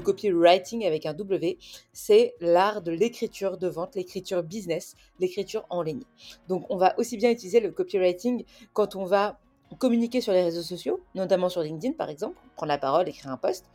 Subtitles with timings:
[0.00, 1.58] Copywriting avec un W,
[1.92, 6.02] c'est l'art de l'écriture de vente, l'écriture business, l'écriture en ligne.
[6.48, 9.38] Donc on va aussi bien utiliser le copywriting quand on va
[9.78, 13.36] communiquer sur les réseaux sociaux, notamment sur LinkedIn par exemple, prendre la parole, écrire un
[13.36, 13.66] post.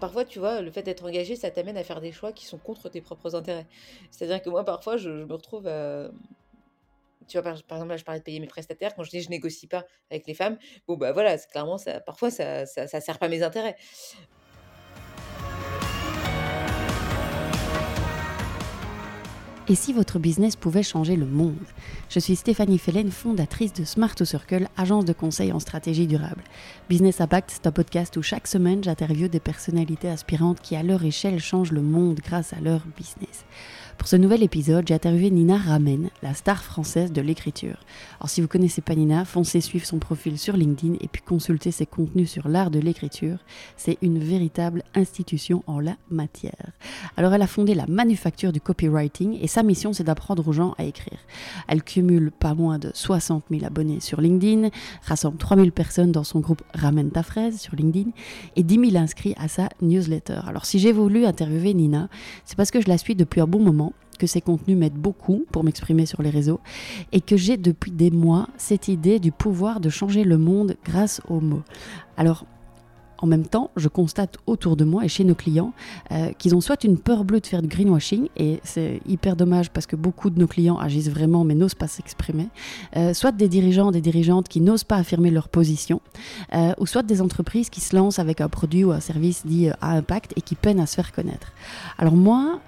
[0.00, 2.58] Parfois, tu vois, le fait d'être engagé, ça t'amène à faire des choix qui sont
[2.58, 3.66] contre tes propres intérêts.
[4.10, 6.10] C'est-à-dire que moi, parfois, je, me retrouve à...
[7.28, 8.94] Tu vois, par, exemple, là, je parlais de payer mes prestataires.
[8.94, 12.66] Quand je dis je négocie pas avec les femmes, bon, bah voilà, clairement, parfois, ça,
[12.66, 13.76] ça, ça sert pas mes intérêts.
[19.68, 21.56] Et si votre business pouvait changer le monde?
[22.08, 26.44] Je suis Stéphanie Fellen, fondatrice de Smart to Circle, agence de conseil en stratégie durable.
[26.88, 31.04] Business Impact, c'est un podcast où chaque semaine j'interviewe des personnalités aspirantes qui à leur
[31.04, 33.44] échelle changent le monde grâce à leur business.
[33.98, 37.78] Pour ce nouvel épisode, j'ai interviewé Nina Ramen, la star française de l'écriture.
[38.20, 41.72] Alors si vous connaissez pas Nina, foncez suivre son profil sur LinkedIn et puis consultez
[41.72, 43.38] ses contenus sur l'art de l'écriture.
[43.76, 46.72] C'est une véritable institution en la matière.
[47.16, 50.74] Alors elle a fondé la manufacture du copywriting et sa mission c'est d'apprendre aux gens
[50.78, 51.18] à écrire.
[51.66, 54.68] Elle cumule pas moins de 60 000 abonnés sur LinkedIn,
[55.02, 58.10] rassemble 3000 personnes dans son groupe Ramène ta fraise sur LinkedIn
[58.56, 60.40] et 10 000 inscrits à sa newsletter.
[60.46, 62.08] Alors si j'ai voulu interviewer Nina,
[62.44, 63.85] c'est parce que je la suis depuis un bon moment
[64.16, 66.60] que ces contenus m'aident beaucoup pour m'exprimer sur les réseaux
[67.12, 71.20] et que j'ai depuis des mois cette idée du pouvoir de changer le monde grâce
[71.28, 71.62] aux mots.
[72.16, 72.46] Alors,
[73.18, 75.72] en même temps, je constate autour de moi et chez nos clients
[76.12, 79.70] euh, qu'ils ont soit une peur bleue de faire du greenwashing, et c'est hyper dommage
[79.70, 82.48] parce que beaucoup de nos clients agissent vraiment mais n'osent pas s'exprimer,
[82.96, 86.00] euh, soit des dirigeants, des dirigeantes qui n'osent pas affirmer leur position,
[86.54, 89.68] euh, ou soit des entreprises qui se lancent avec un produit ou un service dit
[89.80, 91.52] à impact et qui peinent à se faire connaître.
[91.98, 92.60] Alors moi,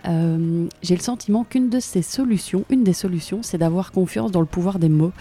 [0.83, 4.47] j'ai le sentiment qu'une de ces solutions, une des solutions, c'est d'avoir confiance dans le
[4.47, 5.13] pouvoir des mots,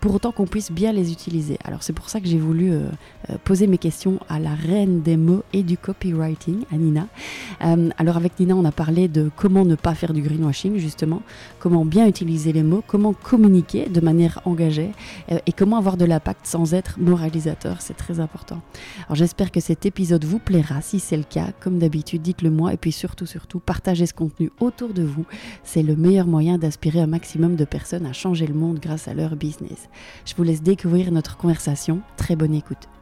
[0.00, 1.58] pour autant qu'on puisse bien les utiliser.
[1.64, 2.72] Alors c'est pour ça que j'ai voulu
[3.44, 7.06] poser mes questions à la reine des mots et du copywriting, à Nina.
[7.64, 11.22] Euh, alors avec Nina, on a parlé de comment ne pas faire du greenwashing, justement,
[11.58, 14.90] comment bien utiliser les mots, comment communiquer de manière engagée
[15.30, 18.60] euh, et comment avoir de l'impact sans être moralisateur, c'est très important.
[19.06, 20.80] Alors j'espère que cet épisode vous plaira.
[20.80, 24.50] Si c'est le cas, comme d'habitude, dites-le moi et puis surtout, surtout, partagez ce contenu
[24.60, 25.24] autour de vous.
[25.62, 29.14] C'est le meilleur moyen d'aspirer un maximum de personnes à changer le monde grâce à
[29.14, 29.88] leur business.
[30.24, 32.00] Je vous laisse découvrir notre conversation.
[32.16, 33.01] Très bonne écoute.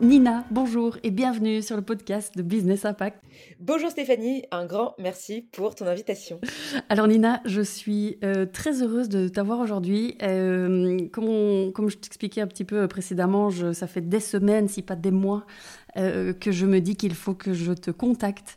[0.00, 3.20] Nina, bonjour et bienvenue sur le podcast de Business Impact.
[3.58, 6.40] Bonjour Stéphanie, un grand merci pour ton invitation.
[6.88, 10.16] Alors Nina, je suis euh, très heureuse de t'avoir aujourd'hui.
[10.22, 15.10] Euh, comme, je t'expliquais un petit peu précédemment, ça fait des semaines, si pas des
[15.10, 15.46] mois,
[15.96, 18.56] euh, que je me dis qu'il faut que je te contacte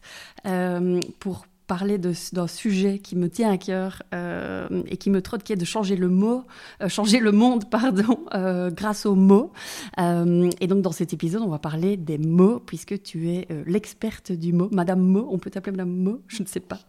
[1.19, 5.53] pour parler d'un sujet qui me tient à cœur euh, et qui me trotte, qui
[5.53, 6.43] est de changer le mot,
[6.81, 9.53] euh, changer le monde, pardon, euh, grâce aux mots.
[9.97, 14.51] et donc dans cet épisode, on va parler des mots, puisque tu es l'experte du
[14.51, 15.29] mot, Madame Mot.
[15.31, 16.79] On peut t'appeler Madame Mot, je ne sais pas.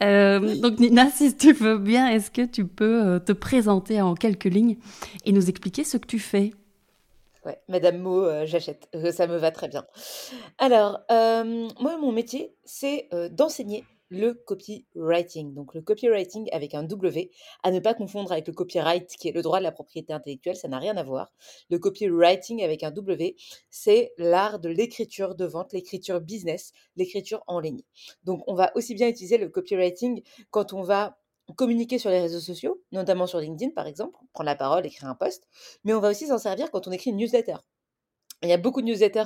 [0.00, 4.78] donc Nina, si tu veux bien, est-ce que tu peux te présenter en quelques lignes
[5.26, 6.54] et nous expliquer ce que tu fais?
[7.44, 9.84] Ouais, Madame Mo, j'achète, ça me va très bien.
[10.56, 15.54] Alors, moi, mon métier, c'est d'enseigner le copywriting.
[15.54, 17.30] Donc le copywriting avec un W,
[17.62, 20.56] à ne pas confondre avec le copyright qui est le droit de la propriété intellectuelle,
[20.56, 21.32] ça n'a rien à voir.
[21.70, 23.36] Le copywriting avec un W,
[23.70, 27.82] c'est l'art de l'écriture de vente, l'écriture business, l'écriture en ligne.
[28.24, 31.16] Donc on va aussi bien utiliser le copywriting quand on va
[31.56, 35.14] communiquer sur les réseaux sociaux, notamment sur LinkedIn par exemple, prendre la parole, écrire un
[35.14, 35.48] post,
[35.84, 37.56] mais on va aussi s'en servir quand on écrit une newsletter.
[38.42, 39.24] Il y a beaucoup de newsletters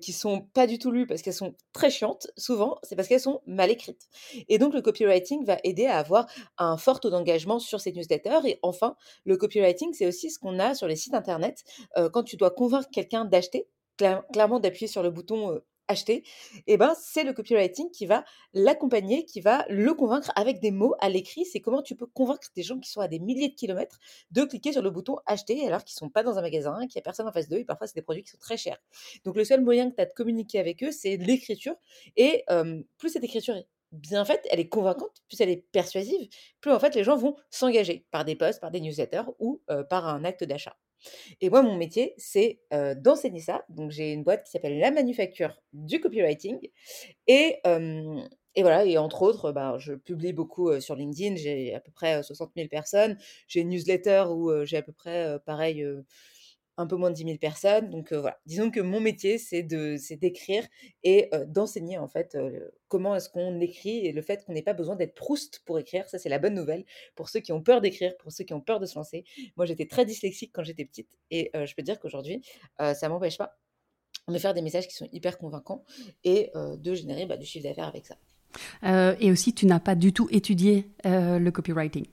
[0.00, 2.28] qui sont pas du tout lues parce qu'elles sont très chiantes.
[2.36, 4.08] Souvent, c'est parce qu'elles sont mal écrites.
[4.48, 8.40] Et donc, le copywriting va aider à avoir un fort taux d'engagement sur ces newsletters.
[8.46, 11.64] Et enfin, le copywriting, c'est aussi ce qu'on a sur les sites internet
[12.12, 13.68] quand tu dois convaincre quelqu'un d'acheter.
[13.98, 16.24] Clairement, d'appuyer sur le bouton acheter,
[16.66, 18.24] eh ben, c'est le copywriting qui va
[18.54, 21.44] l'accompagner, qui va le convaincre avec des mots à l'écrit.
[21.44, 23.98] C'est comment tu peux convaincre des gens qui sont à des milliers de kilomètres
[24.30, 26.98] de cliquer sur le bouton acheter alors qu'ils ne sont pas dans un magasin, qu'il
[26.98, 28.78] n'y a personne en face d'eux et parfois c'est des produits qui sont très chers.
[29.24, 31.74] Donc le seul moyen que tu as de communiquer avec eux, c'est l'écriture.
[32.16, 32.44] Et
[32.98, 36.28] plus cette écriture est bien faite, elle est convaincante, plus elle est persuasive,
[36.60, 40.08] plus en fait les gens vont s'engager par des posts, par des newsletters ou par
[40.08, 40.76] un acte d'achat.
[41.40, 42.60] Et moi, mon métier, c'est
[42.98, 43.64] d'enseigner ça.
[43.68, 46.58] Donc, j'ai une boîte qui s'appelle La Manufacture du Copywriting.
[47.26, 47.60] Et,
[48.54, 51.36] et voilà, et entre autres, bah, je publie beaucoup sur LinkedIn.
[51.36, 53.18] J'ai à peu près 60 000 personnes.
[53.48, 55.86] J'ai une newsletter où j'ai à peu près, pareil,
[56.78, 57.90] un peu moins de 10 000 personnes.
[57.90, 60.64] Donc voilà, disons que mon métier, c'est d'écrire
[61.04, 62.36] et d'enseigner en fait
[62.88, 66.08] comment est-ce qu'on écrit et le fait qu'on n'ait pas besoin d'être Proust pour écrire.
[66.08, 66.84] Ça, c'est la bonne nouvelle
[67.14, 69.24] pour ceux qui ont peur d'écrire, pour ceux qui ont peur de se lancer.
[69.56, 72.42] Moi, j'étais très dyslexique quand j'étais petite et je peux dire qu'aujourd'hui,
[72.78, 73.58] ça m'empêche pas
[74.28, 75.84] de faire des messages qui sont hyper convaincants
[76.24, 78.16] et de générer bah, du chiffre d'affaires avec ça.
[79.18, 82.06] et aussi, tu n'as pas du tout étudié le copywriting.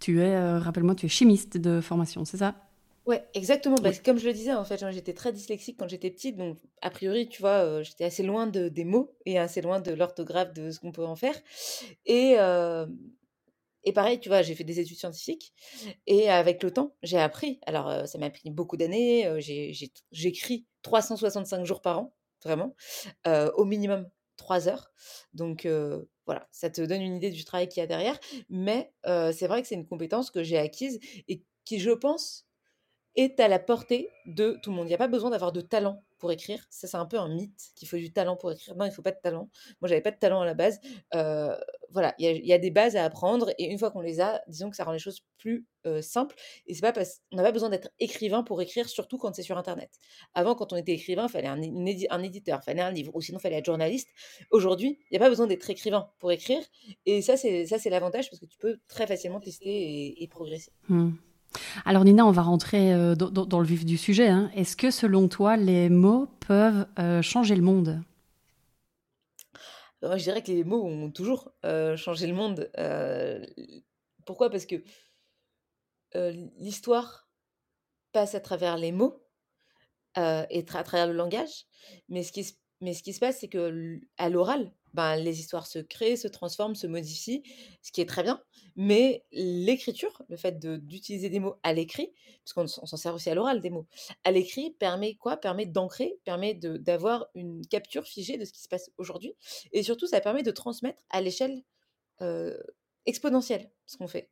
[0.00, 2.56] Tu es, rappelle-moi, tu es chimiste de formation, c'est ça?
[3.06, 3.76] Ouais, exactement.
[4.04, 7.28] Comme je le disais, en fait, j'étais très dyslexique quand j'étais petite, donc a priori,
[7.28, 10.80] tu vois, j'étais assez loin de, des mots et assez loin de l'orthographe de ce
[10.80, 11.34] qu'on peut en faire.
[12.06, 12.36] Et,
[13.86, 15.52] et pareil, tu vois, j'ai fait des études scientifiques
[16.06, 17.60] et avec le temps, j'ai appris.
[17.66, 19.28] Alors, ça m'a pris beaucoup d'années.
[20.10, 22.74] J'écris 365 jours par an, vraiment,
[23.56, 24.92] au minimum 3 heures.
[25.34, 25.68] Donc,
[26.26, 28.18] voilà, ça te donne une idée du travail qu'il y a derrière.
[28.48, 30.98] Mais c'est vrai que c'est une compétence que j'ai acquise
[31.28, 32.46] et qui, je pense,
[33.16, 34.86] est à la portée de tout le monde.
[34.86, 36.64] Il n'y a pas besoin d'avoir de talent pour écrire.
[36.70, 38.74] Ça, c'est un peu un mythe qu'il faut du talent pour écrire.
[38.76, 39.50] Non, il ne faut pas de talent.
[39.80, 40.80] Moi, j'avais pas de talent à la base.
[41.14, 41.54] Euh,
[41.90, 44.68] voilà, il y, a des bases à apprendre et une fois qu'on les a, disons
[44.68, 46.34] que ça rend les choses plus euh, simples.
[46.66, 49.42] Et c'est pas parce qu'on n'a pas besoin d'être écrivain pour écrire, surtout quand c'est
[49.42, 49.90] sur Internet.
[50.32, 51.60] Avant, quand on était écrivain, il fallait un,
[52.24, 54.08] éditeur, il fallait un livre, ou sinon il fallait être journaliste.
[54.50, 56.62] Aujourd'hui, il n'y a pas besoin d'être écrivain pour écrire.
[57.06, 60.72] Et ça, c'est ça, c'est l'avantage parce que tu peux très facilement tester et, progresser.
[60.88, 61.12] Mmh.
[61.84, 64.28] Alors Nina, on va rentrer euh, dans, le vif du sujet.
[64.28, 64.50] Hein.
[64.54, 68.02] Est-ce que selon toi, les mots peuvent euh, changer le monde?
[70.02, 72.70] Moi, je dirais que les mots ont toujours euh, changé le monde.
[74.26, 74.50] pourquoi?
[74.50, 74.82] Parce que
[76.58, 77.28] l'histoire
[78.12, 79.20] passe à travers les mots
[80.16, 81.66] et à travers le langage.
[82.08, 82.46] Mais ce qui,
[82.80, 86.28] mais ce qui se passe, c'est que à l'oral, ben, les histoires se créent, se
[86.28, 87.42] transforment, se modifient,
[87.82, 88.42] ce qui est très bien.
[88.76, 92.12] Mais l'écriture, le fait d'utiliser des mots à l'écrit,
[92.44, 93.86] parce qu'on s'en sert aussi à l'oral des mots,
[94.24, 95.36] à l'écrit permet quoi?
[95.36, 99.34] Permet d'ancrer, permet d'avoir une capture figée de ce qui se passe aujourd'hui.
[99.72, 101.62] Et surtout, ça permet de transmettre à l'échelle
[103.06, 104.30] exponentielle ce qu'on fait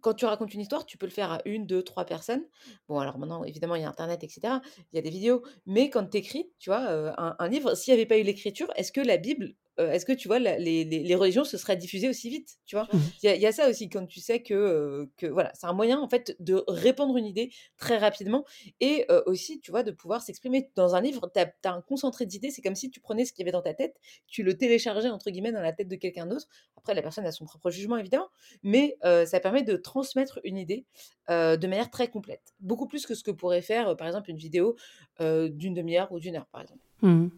[0.00, 2.44] quand tu racontes une histoire, tu peux le faire à une, deux, trois personnes.
[2.88, 4.54] Bon, alors maintenant, évidemment, il y a Internet, etc.
[4.92, 5.42] Il y a des vidéos.
[5.66, 8.68] Mais quand tu écris, tu vois, un, un livre, s'il n'y avait pas eu l'écriture,
[8.76, 12.58] est-ce que la Bible est-ce que tu vois, les, religions se seraient diffusées aussi vite
[12.66, 12.98] Tu vois, mmh.
[13.22, 16.08] il y, a ça aussi quand tu sais que, que voilà, c'est un moyen en
[16.08, 18.44] fait de répandre une idée très rapidement
[18.80, 21.30] et aussi, tu vois, de pouvoir s'exprimer dans un livre.
[21.32, 22.50] Tu as, un concentré d'idées.
[22.50, 23.96] C'est comme si tu prenais ce qu'il y avait dans ta tête,
[24.26, 26.46] tu le téléchargeais entre guillemets dans la tête de quelqu'un d'autre.
[26.76, 28.28] Après, la personne a son propre jugement évidemment,
[28.62, 30.84] mais ça permet de transmettre une idée
[31.28, 34.76] de manière très complète, beaucoup plus que ce que pourrait faire, par exemple, une vidéo
[35.20, 36.80] d'une demi-heure ou d'une heure, par exemple.
[37.02, 37.28] Mmh.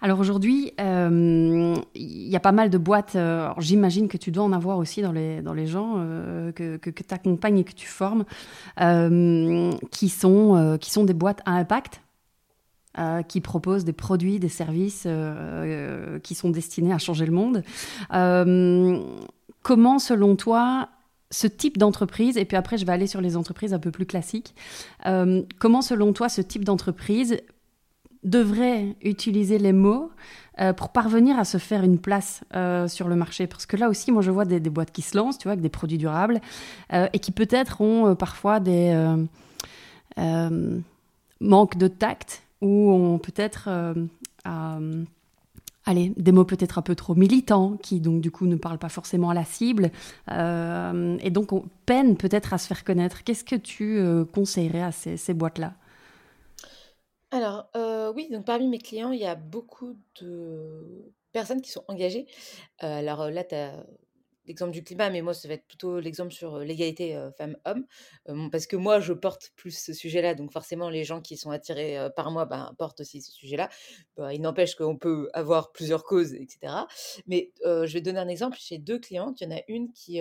[0.00, 3.16] Alors aujourd'hui, euh, il y a pas mal de boîtes.
[3.16, 6.76] Euh, j'imagine que tu dois en avoir aussi dans les, dans les gens euh, que,
[6.76, 8.24] que, tu accompagnes et que tu formes,
[9.90, 12.00] qui, sont, qui sont des boîtes à impact,
[13.28, 15.06] qui proposent des produits, des services
[16.22, 17.62] qui sont destinés à changer le monde.
[19.62, 20.88] comment, selon toi,
[21.30, 24.06] ce type d'entreprise, et puis après je vais aller sur les entreprises un peu plus
[24.06, 24.54] classiques,
[25.58, 27.38] comment selon toi ce type d'entreprise
[28.24, 30.10] devrait utiliser les mots
[30.60, 33.46] euh, pour parvenir à se faire une place euh, sur le marché.
[33.46, 35.62] Parce que là aussi, moi, je vois des, boîtes qui se lancent, tu vois, avec
[35.62, 36.40] des produits durables,
[36.92, 38.94] euh, et qui peut-être ont parfois des
[41.40, 43.68] manques de tact, ou ont peut-être...
[45.86, 48.88] Allez, des mots peut-être un peu trop militants, qui donc du coup ne parlent pas
[48.88, 49.90] forcément à la cible,
[50.30, 53.22] et donc on peine peut-être à se faire connaître.
[53.22, 54.00] Qu'est-ce que tu
[54.32, 55.74] conseillerais à ces boîtes-là?
[57.34, 57.68] Alors,
[58.14, 62.26] oui, donc parmi mes clients, il y a beaucoup de personnes qui sont engagées.
[62.78, 63.84] alors, là, tu as
[64.46, 67.86] l'exemple du climat, mais moi, ça va être plutôt l'exemple sur, l'égalité, femmes-hommes.
[68.52, 72.08] parce que moi, je porte plus ce sujet-là, donc forcément, les gens qui sont attirés,
[72.14, 73.68] par moi, ben, portent aussi ce sujet-là.
[74.16, 76.72] Bah, il n'empêche qu'on peut avoir plusieurs causes etc.
[77.26, 78.58] Mais, je vais donner un exemple.
[78.60, 80.20] Chez deux clientes, il y en a une qui,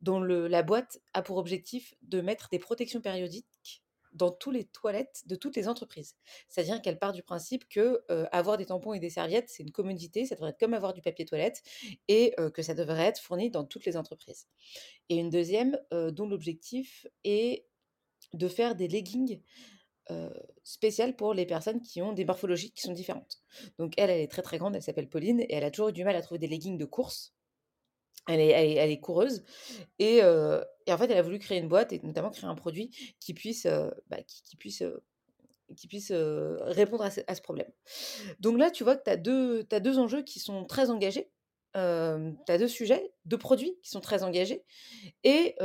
[0.00, 3.82] dont la boîte a pour objectif de mettre des protections périodiques
[4.16, 6.16] dans toutes les toilettes de toutes les entreprises.
[6.48, 10.26] C'est-à-dire qu'elle part du principe que avoir des tampons et des serviettes, c'est une commodité,
[10.26, 11.62] ça devrait être comme avoir du papier toilette,
[12.08, 14.48] et que ça devrait être fourni dans toutes les entreprises.
[15.08, 17.66] Et une deuxième, dont l'objectif est
[18.32, 19.42] de faire des leggings
[20.64, 23.42] spéciales pour les personnes qui ont des morphologies qui sont différentes.
[23.78, 25.92] Donc elle, elle est très très grande, elle s'appelle Pauline, et elle a toujours eu
[25.92, 27.35] du mal à trouver des leggings de course
[28.26, 29.44] elle est, elle est, coureuse.
[29.98, 32.90] Et, en fait, elle a voulu créer une boîte et notamment créer un produit
[33.20, 33.66] qui puisse,
[34.08, 34.82] bah, qui, puisse,
[35.76, 37.70] qui puisse répondre à ce, problème.
[38.40, 41.30] Donc là, tu vois que tu deux, as deux enjeux qui sont très engagés.
[41.74, 44.64] tu as deux sujets, deux produits qui sont très engagés.
[45.24, 45.56] Et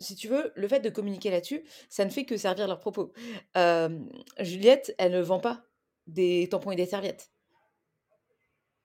[0.00, 3.12] si tu veux, le fait de communiquer là-dessus, ça ne fait que servir leurs propos.
[4.38, 5.64] Juliette, elle ne vend pas
[6.06, 7.30] des tampons et des serviettes.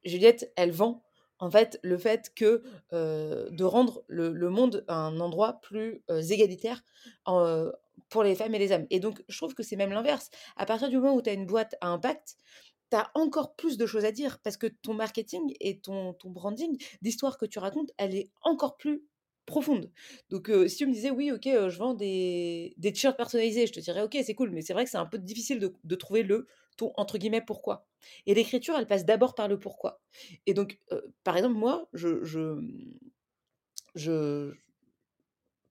[0.04, 1.04] Juliette, elle vend
[1.44, 6.84] en fait le fait que de rendre le, monde un endroit plus égalitaire
[8.10, 8.88] pour les femmes et les hommes.
[8.90, 10.30] Et donc, je trouve que c'est même l'inverse.
[10.56, 12.38] À partir du moment où tu as une boîte à impact,
[12.92, 16.78] tu as encore plus de choses à dire parce que ton marketing et ton, branding,
[17.02, 19.04] l'histoire que tu racontes, elle est encore plus
[19.46, 19.92] profonde.
[20.30, 24.04] Donc, si tu me disais, oui, ok, je vends des, t-shirts personnalisés, je te dirais,
[24.04, 26.48] ok, c'est cool, mais c'est vrai que c'est un peu difficile de, trouver le
[26.82, 27.88] entre guillemets, pourquoi.
[28.26, 30.02] Et l'écriture, elle passe d'abord par le pourquoi.
[30.46, 30.80] Et donc,
[31.24, 32.60] par exemple, moi, je, je,
[33.96, 34.54] je,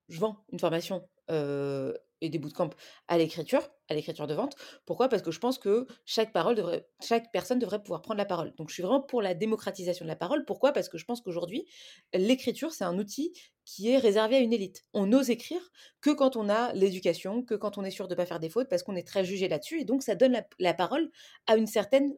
[0.09, 2.71] je vends une formation et des bootcamps
[3.09, 4.57] à l'écriture, à l'écriture de vente.
[4.87, 5.09] Pourquoi?
[5.09, 8.53] Parce que je pense que chaque parole devrait, chaque personne devrait pouvoir prendre la parole.
[8.57, 10.45] Donc je suis vraiment pour la démocratisation de la parole.
[10.45, 10.73] Pourquoi?
[10.73, 11.67] Parce que je pense qu'aujourd'hui,
[12.13, 13.33] l'écriture, c'est un outil
[13.65, 14.85] qui est réservé à une élite.
[14.93, 15.61] On n'ose écrire
[16.01, 18.51] que quand on a l'éducation, que quand on est sûr de ne pas faire des
[18.51, 19.81] fautes, parce qu'on est très jugé là-dessus.
[19.81, 21.11] Et donc ça donne la, parole
[21.47, 22.15] à une certaine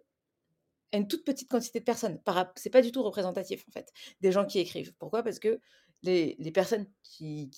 [0.93, 2.21] à une toute petite quantité de personnes.
[2.55, 4.95] C'est pas du tout représentatif, en fait, des gens qui écrivent.
[5.01, 5.25] Pourquoi?
[5.25, 5.59] Parce que
[6.05, 7.51] les, personnes qui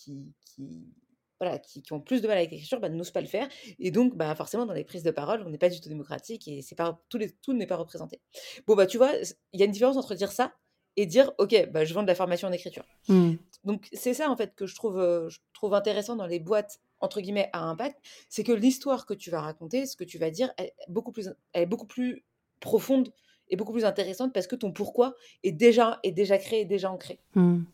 [1.40, 3.48] voilà, qui, ont plus de mal avec l'écriture bah, n'osent pas le faire.
[3.78, 6.48] Et donc, bah, forcément, dans les prises de parole, on n'est pas du tout démocratique
[6.48, 8.20] et c'est pas, tout, les, tout n'est pas représenté.
[8.66, 9.12] Bon, bah, tu vois,
[9.52, 10.54] il y a une différence entre dire ça
[10.96, 12.84] et dire, OK, bah, je vends de la formation en écriture.
[13.08, 13.34] Mmh.
[13.64, 17.20] Donc, c'est ça, en fait, que je trouve, je trouve intéressant dans les boîtes, entre
[17.20, 17.98] guillemets, à impact,
[18.30, 21.28] c'est que l'histoire que tu vas raconter, ce que tu vas dire, elle, beaucoup plus,
[21.52, 22.24] elle est beaucoup plus
[22.60, 23.12] profonde
[23.48, 27.20] et beaucoup plus intéressante parce que ton pourquoi est déjà, est déjà créé, déjà ancré.
[27.34, 27.64] Mmh.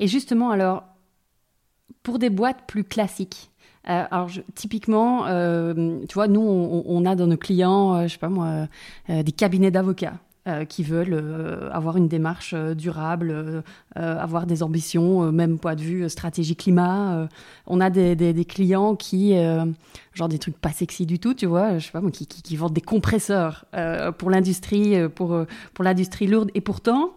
[0.00, 0.84] Et justement, alors,
[2.02, 3.50] pour des boîtes plus classiques,
[3.88, 8.18] euh, alors, typiquement, euh, tu vois, nous, on, a dans nos clients, euh, je sais
[8.18, 8.68] pas moi,
[9.08, 10.18] des cabinets d'avocats.
[10.68, 13.64] qui veulent avoir une démarche durable,
[13.96, 17.28] avoir des ambitions, même point de vue stratégie climat.
[17.66, 19.34] on a des, clients qui,
[20.14, 22.42] genre des trucs pas sexy du tout, tu vois, je sais pas moi, qui, qui,
[22.42, 23.64] qui vendent des compresseurs
[24.18, 25.36] pour l'industrie, pour,
[25.74, 26.52] pour l'industrie lourde.
[26.54, 27.14] Et pourtant,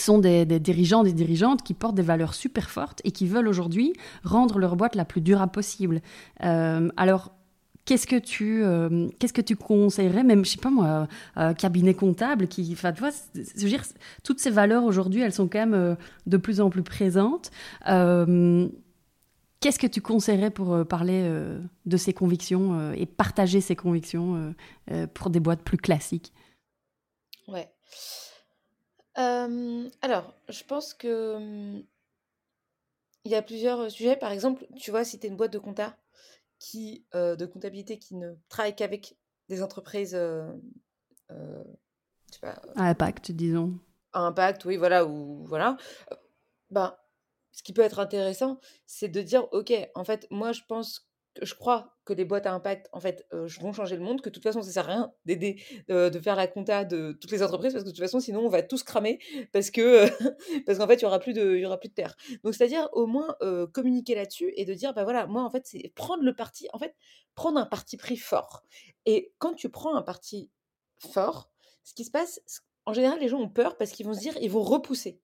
[0.00, 3.92] sont des, dirigeants, des dirigeantes qui portent des valeurs super fortes et qui veulent aujourd'hui
[4.24, 6.00] rendre leur boîte la plus durable possible.
[6.44, 7.32] Euh, alors,
[7.84, 11.94] qu'est-ce que tu euh, qu'est-ce que tu conseillerais même je sais pas moi euh, cabinet
[11.94, 13.82] comptable qui enfin tu vois je veux dire
[14.22, 15.96] toutes ces valeurs aujourd'hui elles sont quand même
[16.26, 17.50] de plus en plus présentes.
[17.84, 21.28] Qu'est-ce que tu conseillerais pour parler
[21.86, 24.54] de ces convictions et partager ces convictions
[25.14, 26.32] pour des boîtes plus classiques?
[27.48, 27.68] Ouais
[29.14, 31.82] alors, je pense que,
[33.24, 34.16] il y a plusieurs, sujets.
[34.16, 35.96] Par exemple, tu vois, si tu es une boîte de compta
[36.58, 39.16] qui, de comptabilité qui ne travaille qu'avec
[39.48, 40.14] des entreprises,
[41.30, 43.78] À impact, disons.
[44.12, 45.76] à impact, oui, voilà, ou voilà,
[46.70, 46.96] ben,
[47.52, 51.54] ce qui peut être intéressant, c'est de dire: «OK, en fait, moi, je pense je
[51.54, 53.26] crois que les boîtes à impact, en fait,
[53.60, 56.36] vont changer le monde, que de toute façon, ça sert à rien d'aider, de faire
[56.36, 58.82] la compta de toutes les entreprises, parce que de toute façon, sinon, on va tous
[58.82, 59.18] cramer,
[59.52, 60.06] parce que
[60.66, 62.16] parce qu'en fait, il y aura plus de, y aura plus de terre.
[62.42, 63.36] Donc, c'est-à-dire au moins
[63.72, 66.78] communiquer là-dessus et de dire, bah voilà, moi, en fait, c'est prendre le parti, en
[66.78, 66.94] fait,
[67.34, 68.64] prendre un parti pris fort.
[69.06, 70.50] Et quand tu prends un parti
[70.98, 71.50] fort,
[71.84, 72.40] ce qui se passe,
[72.84, 75.20] en général, les gens ont peur parce qu'ils vont se dire, ils vont repousser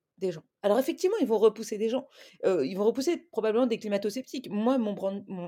[0.62, 2.06] Alors effectivement, ils vont repousser des gens.
[2.44, 4.48] ils vont repousser probablement des climato-sceptiques.
[4.50, 4.96] Moi, mon,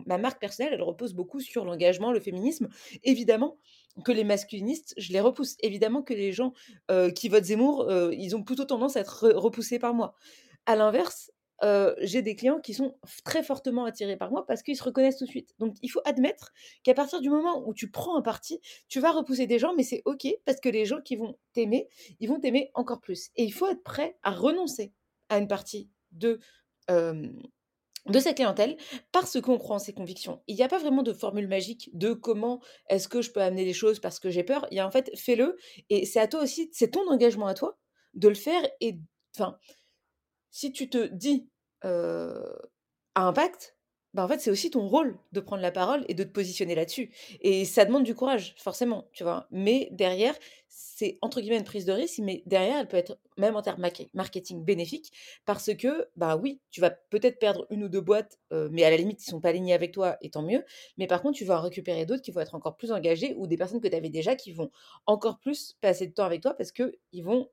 [0.06, 2.68] ma marque personnelle, elle repose beaucoup sur l'engagement, le féminisme.
[3.02, 3.58] Évidemment
[4.04, 5.56] que les masculinistes, je les repousse.
[5.60, 6.52] Évidemment que les gens
[7.14, 10.14] qui votent Zemmour, ils ont plutôt tendance à être repoussés par moi.
[10.66, 11.32] À l'inverse,
[11.98, 15.24] j'ai des clients qui sont très fortement attirés par moi parce qu'ils se reconnaissent tout
[15.24, 15.54] de suite.
[15.58, 16.52] Donc il faut admettre
[16.82, 19.82] qu'à partir du moment où tu prends un parti, tu vas repousser des gens, mais
[19.82, 21.88] c'est OK parce que les gens qui vont t'aimer,
[22.20, 23.30] ils vont t'aimer encore plus.
[23.36, 24.92] Et il faut être prêt à renoncer
[25.28, 26.40] à une partie de,
[28.06, 28.76] de sa clientèle
[29.12, 30.42] parce qu'on croit en ses convictions.
[30.46, 33.64] Il n'y a pas vraiment de formule magique de comment est-ce que je peux amener
[33.64, 34.66] les choses parce que j'ai peur.
[34.70, 35.56] Il y a en fait, fais-le.
[35.88, 37.78] Et c'est à toi aussi, c'est ton engagement à toi
[38.14, 38.62] de le faire.
[38.80, 38.98] Et
[39.34, 39.58] enfin,
[40.50, 41.48] si tu te dis
[41.82, 43.76] à impact,
[44.12, 46.74] bah, en fait, c'est aussi ton rôle de prendre la parole et de te positionner
[46.74, 47.12] là-dessus.
[47.42, 49.46] Et ça demande du courage, forcément, tu vois?
[49.52, 50.34] Mais derrière,
[50.68, 53.80] c'est entre guillemets une prise de risque, mais derrière, elle peut être, même en termes
[54.14, 55.12] marketing, bénéfique,
[55.44, 58.96] parce que, bah oui, tu vas peut-être perdre une ou deux boîtes, mais à la
[58.96, 60.64] limite, ils sont pas alignés avec toi, et tant mieux.
[60.98, 63.46] Mais par contre, tu vas en récupérer d'autres qui vont être encore plus engagés, ou
[63.46, 64.72] des personnes que tu avais déjà qui vont
[65.06, 67.48] encore plus passer de temps avec toi, parce qu'ils vont,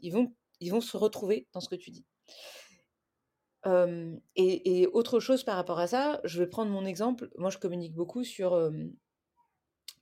[0.00, 2.04] ils vont, ils vont se retrouver dans ce que tu dis
[4.36, 7.28] et autre chose par rapport à ça, je vais prendre mon exemple.
[7.36, 8.70] Moi, je communique beaucoup sur,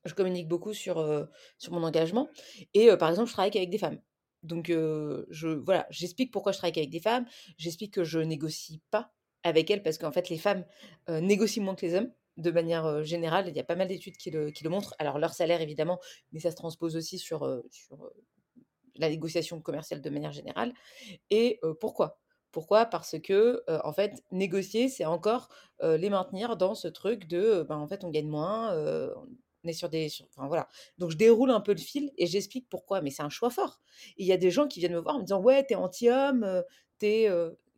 [0.05, 1.29] je communique beaucoup sur,
[1.59, 2.29] sur mon engagement
[2.75, 4.01] et par exemple, je travaille avec des femmes.
[4.43, 7.27] Donc je voilà, j'explique pourquoi je travaille avec des femmes,
[7.59, 10.65] j'explique que je négocie pas avec elles parce qu'en fait, les femmes
[11.09, 13.49] négocient moins que les hommes de manière générale.
[13.49, 14.95] Il y a pas mal d'études qui le, qui le, montrent.
[14.99, 15.99] Alors, leur salaire, évidemment,
[16.33, 18.11] mais ça se transpose aussi sur, sur
[18.99, 20.73] la négociation commerciale de manière générale.
[21.31, 22.19] Et pourquoi?
[22.53, 22.87] Pourquoi?
[22.87, 25.49] Parce que, en fait, négocier, c'est encore
[25.83, 29.89] les maintenir dans ce truc de, ben, en fait, on gagne moins, on est sur
[29.89, 30.09] des.
[30.31, 30.69] enfin, voilà.
[30.99, 33.03] Donc, je déroule un peu le fil et j'explique pourquoi.
[33.03, 33.81] Mais c'est un choix fort.
[34.17, 36.63] Il y a des gens qui viennent me voir en me disant Ouais, t'es anti-homme,
[36.99, 37.25] t'es.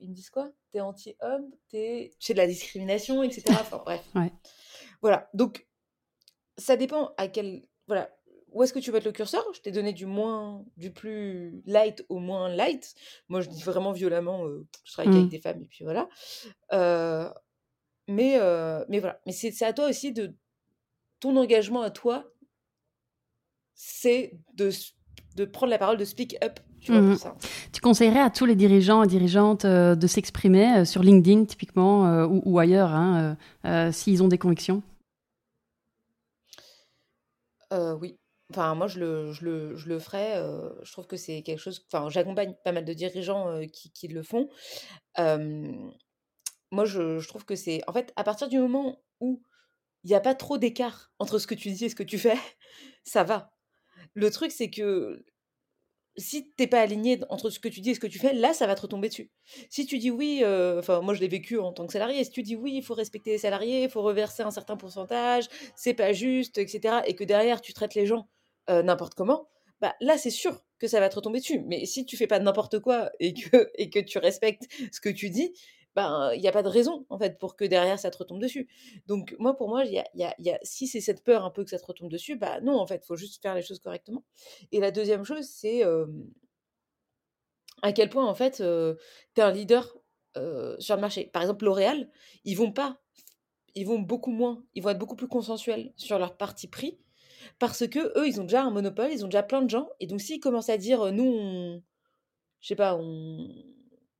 [0.00, 0.50] ils me disent quoi?
[0.70, 2.12] T'es anti-homme, t'es.
[2.20, 3.42] Tu de la discrimination, etc.
[3.50, 4.04] Enfin, bref.
[5.00, 5.28] Voilà.
[5.34, 5.66] Donc,
[6.56, 7.66] ça dépend à quel.
[7.86, 8.10] Voilà
[8.52, 9.44] où est-ce que tu vas mettre le curseur?
[9.54, 12.94] Je t'ai donné du moins, du plus light au moins light.
[13.28, 14.46] Moi, je dis vraiment violemment,
[14.84, 15.30] je travaille avec mmh.
[15.30, 16.08] des femmes et puis voilà.
[18.08, 18.38] mais,
[18.88, 19.20] mais voilà.
[19.26, 20.34] Mais c'est à toi aussi de
[21.20, 22.24] ton engagement à toi,
[23.74, 24.70] c'est de,
[25.36, 26.60] de prendre la parole, de speak up.
[26.80, 27.34] Tu, vois, mmh ça.
[27.72, 32.58] tu conseillerais à tous les dirigeants et dirigeantes de s'exprimer sur LinkedIn typiquement ou, ou,
[32.60, 33.36] ailleurs, hein,
[33.92, 34.82] s'ils ont des convictions?
[37.72, 38.16] Oui,
[38.50, 40.42] Enfin, moi, je le, je le, je le ferais.
[40.82, 41.84] je trouve que c'est quelque chose.
[41.92, 44.48] Enfin, j'accompagne pas mal de dirigeants qui, qui le font.
[46.70, 47.80] moi, je, je trouve que c'est.
[47.86, 49.42] En fait, à partir du moment où
[50.04, 52.18] il n'y a pas trop d'écart entre ce que tu dis et ce que tu
[52.18, 52.36] fais,
[53.04, 53.52] ça va.
[54.14, 55.24] Le truc, c'est que
[56.16, 58.52] si t'es pas aligné entre ce que tu dis et ce que tu fais, là,
[58.52, 59.30] ça va te retomber dessus.
[59.70, 62.24] Si tu dis oui, enfin, moi, je l'ai vécu en tant que salarié.
[62.24, 65.48] Si tu dis oui, il faut respecter les salariés, il faut reverser un certain pourcentage,
[65.76, 67.02] c'est pas juste, etc.
[67.06, 68.28] Et que derrière, tu traites les gens
[68.68, 69.48] n'importe comment,
[69.80, 71.60] bah là c'est sûr que ça va te retomber dessus.
[71.66, 75.08] Mais si tu fais pas n'importe quoi et que, et que tu respectes ce que
[75.08, 75.52] tu dis,
[75.96, 78.40] ben il n'y a pas de raison en fait pour que derrière ça te retombe
[78.40, 78.68] dessus.
[79.06, 81.70] Donc moi pour moi, y a, y a, si c'est cette peur un peu que
[81.70, 84.24] ça te retombe dessus, bah non en fait, il faut juste faire les choses correctement.
[84.70, 85.82] Et la deuxième chose, c'est
[87.82, 89.96] à quel point en fait tu es un leader
[90.78, 91.30] sur le marché.
[91.32, 92.10] Par exemple, L'Oréal,
[92.44, 93.00] ils vont pas,
[93.74, 97.00] ils vont beaucoup moins, ils vont être beaucoup plus consensuels sur leur parti pris
[97.58, 99.88] parce que eux, ils ont déjà un monopole, ils ont déjà plein de gens.
[100.00, 101.82] Et donc, s'ils commencent à dire, nous, on,
[102.60, 103.48] je sais pas, on,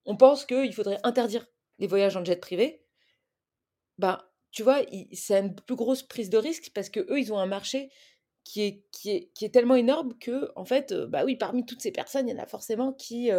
[0.05, 1.47] on pense qu'il faudrait interdire
[1.79, 2.83] les voyages en jet privé,
[3.99, 4.81] bah, tu vois,
[5.13, 7.91] c'est une plus grosse prise de risque parce que eux, ils ont un marché
[8.45, 11.83] qui est, qui est, qui est tellement énorme que, en fait, bah oui, parmi toutes
[11.83, 13.31] ces personnes, il y en a forcément qui,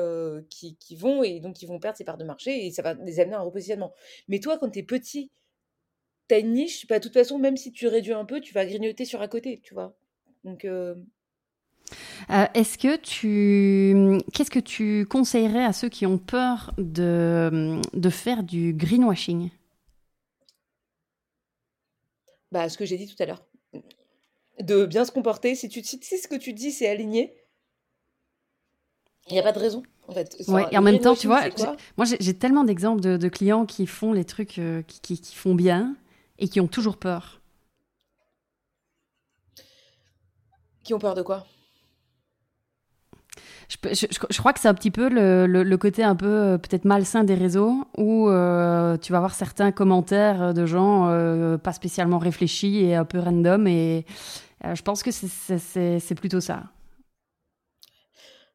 [0.49, 2.93] qui, qui, vont et donc qui vont perdre ces parts de marché et ça va
[2.93, 3.93] les amener à un repositionnement.
[4.28, 5.32] Mais toi, quand tu es petit
[6.30, 8.65] t'as une niche, bah, de toute façon, même si tu réduis un peu, tu vas
[8.65, 9.94] grignoter sur à côté, tu vois?
[10.46, 10.63] Donc.
[10.63, 10.96] Euh
[12.30, 14.22] euh, est-ce que tu.
[14.32, 19.50] Qu'est-ce que tu conseillerais à ceux qui ont peur de, de faire du greenwashing?
[22.52, 23.44] Bah, Ce que j'ai dit tout à l'heure.
[24.60, 25.56] De bien se comporter.
[25.56, 27.34] Si, tu, si ce que tu dis, c'est aligné,
[29.30, 29.82] il n'y a pas de raison.
[30.08, 30.36] En fait.
[30.48, 31.42] ouais, et en même temps, tu vois,
[31.98, 35.36] moi j'ai tellement d'exemples de, de, clients qui font les trucs euh, qui, qui, qui,
[35.36, 35.96] font bien
[36.39, 37.39] et qui ont toujours peur
[40.84, 41.45] Qui ont peur de quoi?
[43.69, 46.58] Je, je, je, crois que c'est un petit peu le, le, côté un peu euh,
[46.58, 51.71] peut-être malsain des réseaux où euh, tu vas avoir certains commentaires de gens euh, pas
[51.71, 54.08] spécialement réfléchis et un peu random et
[54.63, 56.63] je pense que c'est plutôt ça.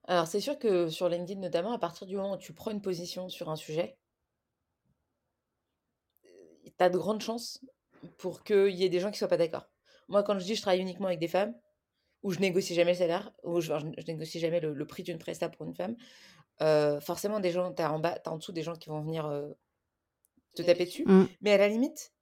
[0.08, 2.82] Alors c'est sûr que sur LinkedIn notamment, à partir du moment où tu prends une
[2.82, 3.96] position sur un sujet,
[6.78, 7.60] tu as de grandes chances
[8.18, 9.70] pour qu'il y ait des gens qui soient pas d'accord.
[10.08, 11.54] Moi, quand je dis je travaille uniquement avec des femmes,
[12.22, 15.48] ou je négocie jamais le salaire, ou je, je négocie jamais le, prix d'une presta
[15.48, 15.96] pour une femme,
[16.62, 19.02] euh, forcément, des gens, tu as en bas, as en dessous des gens qui vont
[19.02, 19.50] venir euh,
[20.54, 21.04] te taper dessus.
[21.06, 21.24] Mmh.
[21.42, 22.12] Mais à la limite,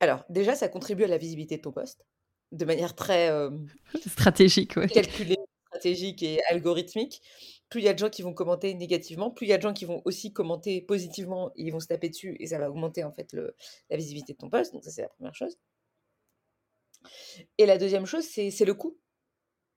[0.00, 2.06] alors déjà, ça contribue à la visibilité de ton poste,
[2.52, 3.50] de manière très euh,
[4.06, 4.88] stratégique, ouais.
[4.88, 5.38] calculée,
[5.68, 7.22] stratégique et algorithmique
[7.72, 9.62] plus il y a de gens qui vont commenter négativement, plus il y a de
[9.62, 13.02] gens qui vont aussi commenter positivement ils vont se taper dessus et ça va augmenter
[13.02, 13.34] en fait
[13.88, 14.74] la visibilité de ton poste.
[14.74, 15.56] Donc ça c'est la première chose.
[17.56, 19.00] Et la deuxième chose, c'est le coût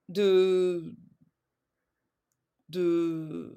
[0.10, 0.94] de,
[2.68, 3.56] de,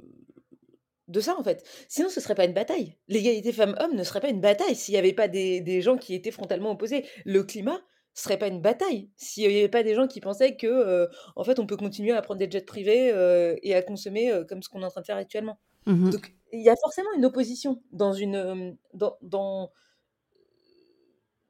[1.20, 1.66] ça en fait.
[1.88, 2.96] Sinon ce serait pas une bataille.
[3.08, 6.30] L'égalité femmes-hommes ne serait pas une bataille s'il n'y avait pas des gens qui étaient
[6.30, 7.04] frontalement opposés.
[7.24, 7.82] Le climat,
[8.18, 11.06] ce serait pas une bataille s'il n'y avait pas des gens qui pensaient que euh,
[11.36, 14.44] en fait on peut continuer à prendre des jets privés euh, et à consommer euh,
[14.44, 15.60] comme ce qu'on est en train de faire actuellement.
[15.86, 19.70] Mmh Donc il y a forcément une opposition dans une dans, dans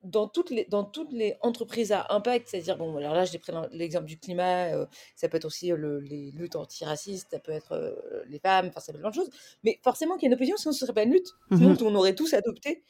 [0.03, 3.53] dans toutes les, dans toutes les entreprises à impact, c'est-à-dire, bon, alors là, j'ai pris
[3.73, 4.71] l'exemple du climat,
[5.17, 8.99] ça peut être aussi les luttes antiracistes, ça peut être les femmes, enfin, ça peut
[8.99, 9.31] être plein de choses.
[9.65, 11.33] Mais forcément qu'il y a une opposition, sinon ce ne serait pas une lutte.
[11.51, 12.85] Sinon, mmh on aurait tous adopté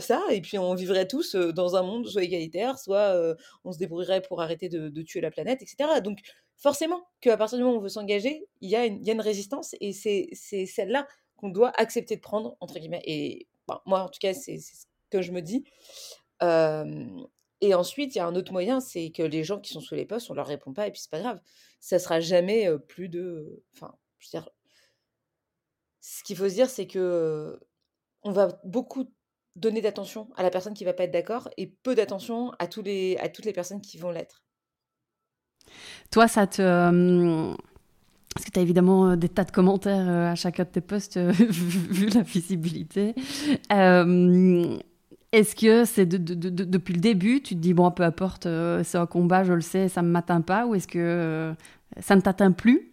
[0.00, 4.22] ça, et puis on vivrait tous dans un monde soit égalitaire, soit on se débrouillerait
[4.22, 6.00] pour arrêter de, tuer la planète, etc.
[6.02, 6.20] Donc
[6.56, 9.92] forcément qu'à partir du moment où on veut s'engager, il y, a une, résistance, et
[9.92, 13.02] c'est celle-là qu'on doit accepter de prendre, entre guillemets.
[13.04, 13.48] Et
[13.86, 15.64] moi, en tout cas, c'est ce que je me dis.
[17.60, 19.94] et ensuite, il y a un autre moyen, c'est que les gens qui sont sous
[19.94, 21.40] les postes, on leur répond pas et puis c'est pas grave.
[21.80, 23.62] Ça sera jamais plus de.
[23.74, 24.48] Enfin, je veux dire.
[26.00, 27.58] Ce qu'il faut se dire, c'est que
[28.22, 29.10] on va beaucoup
[29.56, 32.82] donner d'attention à la personne qui va pas être d'accord et peu d'attention à, tous
[32.82, 34.42] les, à toutes les personnes qui vont l'être.
[36.10, 36.62] Toi, ça te.
[38.34, 42.08] Parce que tu as évidemment des tas de commentaires à chacun de tes posts, vu
[42.08, 43.14] la visibilité.
[43.70, 48.44] Est-ce que c'est depuis le début, tu te dis, bon, peu importe,
[48.82, 51.54] c'est un combat, je le sais, ça ne m'atteint pas, ou est-ce que
[52.00, 52.92] ça ne t'atteint plus,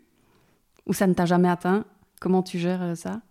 [0.86, 1.86] ou ça ne t'a jamais atteint?
[2.20, 3.22] Comment tu gères ça?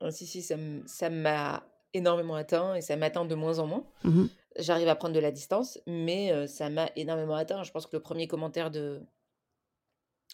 [0.00, 1.62] Oh, Si, si, ça m'a
[1.94, 3.84] énormément atteint et ça m'atteint de moins en moins.
[4.04, 4.26] Mmh
[4.58, 7.62] J'arrive à prendre de la distance, mais ça m'a énormément atteint.
[7.62, 9.00] Je pense que le premier commentaire de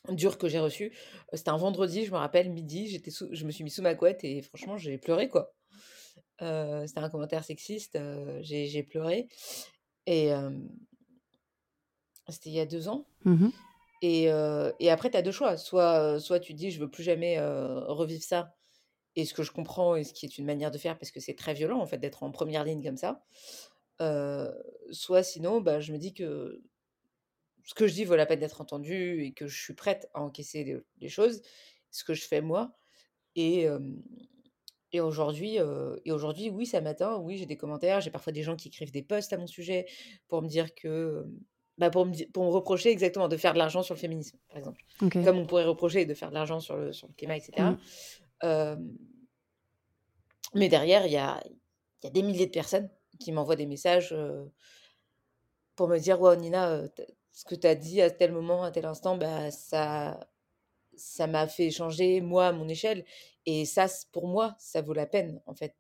[0.09, 0.93] dur que j'ai reçu,
[1.33, 4.25] c'était un vendredi, je me rappelle, midi, j'étais je me suis mis sous ma couette
[4.25, 5.55] et franchement, j'ai pleuré, quoi.
[6.41, 7.97] c'était un commentaire sexiste,
[8.41, 9.29] j'ai pleuré.
[10.07, 10.33] Et
[12.29, 13.07] c'était il y a deux ans.
[13.25, 13.51] Mmh
[14.03, 14.25] et,
[14.81, 15.57] et, après, tu as deux choix.
[15.57, 18.58] Soit, soit tu dis, je veux plus jamais revivre ça
[19.19, 21.19] et ce que je comprends et ce qui est une manière de faire parce que
[21.19, 23.25] c'est très violent en fait d'être en première ligne comme ça.
[24.93, 26.63] soit sinon, bah, je me dis que
[27.65, 30.23] ce que je dis vaut la peine d'être entendu et que je suis prête à
[30.23, 31.43] encaisser les, choses,
[31.91, 32.79] ce que je fais moi.
[33.35, 33.67] Et,
[34.93, 35.59] et aujourd'hui,
[36.05, 37.17] et aujourd'hui, oui, ça m'atteint.
[37.17, 38.01] Oui, j'ai des commentaires.
[38.01, 39.87] J'ai parfois des gens qui écrivent des posts à mon sujet
[40.29, 41.27] pour me dire que.
[41.77, 44.59] Bah pour, me, pour me reprocher exactement de faire de l'argent sur le féminisme, par
[44.59, 44.83] exemple.
[44.99, 47.75] Comme on pourrait reprocher de faire de l'argent sur le, sur le climat, etc
[50.55, 51.43] mais derrière, il y a,
[52.03, 54.15] y a, des milliers de personnes qui m'envoient des messages
[55.77, 56.83] pour me dire Ouais, Nina,
[57.33, 60.19] ce que tu as dit à tel moment, à tel instant, bah, ça
[60.99, 63.05] ça m'a fait changer, moi, à mon échelle.
[63.47, 65.75] Et ça, pour moi, ça vaut la peine, en fait.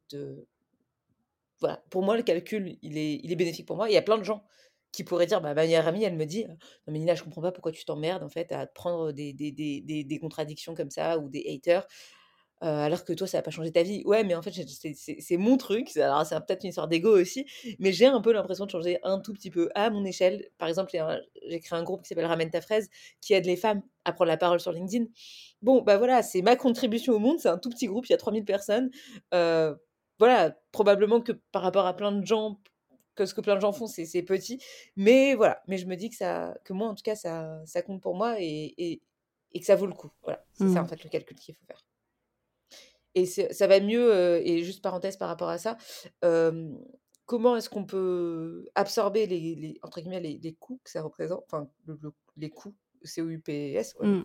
[1.60, 1.82] Voilà.
[1.90, 3.90] Pour moi, le calcul, il est, il est bénéfique pour moi.
[3.90, 4.44] Il y a plein de gens
[4.92, 6.56] qui pourraient dire, bah, ma meilleure amie, elle me dit, non
[6.88, 10.04] mais Nina, je comprends pas pourquoi tu t'emmerdes en fait à prendre des, des, des,
[10.04, 11.86] des, contradictions comme ça ou des haters
[12.60, 14.02] alors que toi, ça n'a pas changé ta vie.
[14.04, 15.96] Ouais, mais en fait, c'est mon truc.
[15.96, 17.46] Alors, c'est peut-être une histoire d'ego aussi,
[17.78, 20.48] mais j'ai un peu l'impression de changer un tout petit peu à mon échelle.
[20.58, 20.90] Par exemple,
[21.48, 22.88] j'ai créé un groupe qui s'appelle Ramène ta fraise,
[23.20, 25.06] qui aide les femmes à prendre la parole sur LinkedIn.
[25.62, 27.38] Bon, bah voilà, c'est ma contribution au monde.
[27.38, 28.90] C'est un tout petit groupe, il y a 3000 personnes.
[29.32, 32.58] voilà, probablement que par rapport à plein de gens,
[33.18, 34.60] que ce que plein de gens font, c'est petit.
[34.96, 37.82] Mais voilà, mais je me dis que, ça, que moi, en tout cas, ça, ça
[37.82, 40.10] compte pour moi et, et, que ça vaut le coup.
[40.22, 40.88] Voilà, c'est ça, en mmh.
[40.88, 41.87] fait, le calcul qu'il faut faire.
[43.18, 45.76] Et ça va mieux, et juste parenthèse par rapport à ça,
[47.26, 51.42] comment est-ce qu'on peut absorber les, les entre guillemets, les, les, coûts que ça représente,
[51.46, 51.68] enfin,
[52.36, 54.22] les coûts, C-O-U-P-S, mmh.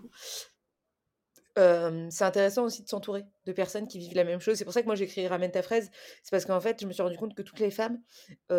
[2.09, 4.57] c'est intéressant aussi de s'entourer de personnes qui vivent la même chose.
[4.57, 5.89] C'est pour ça que moi j'ai créé Ramène ta fraise.
[6.21, 7.99] C'est parce qu'en fait, je me suis rendu compte que toutes les femmes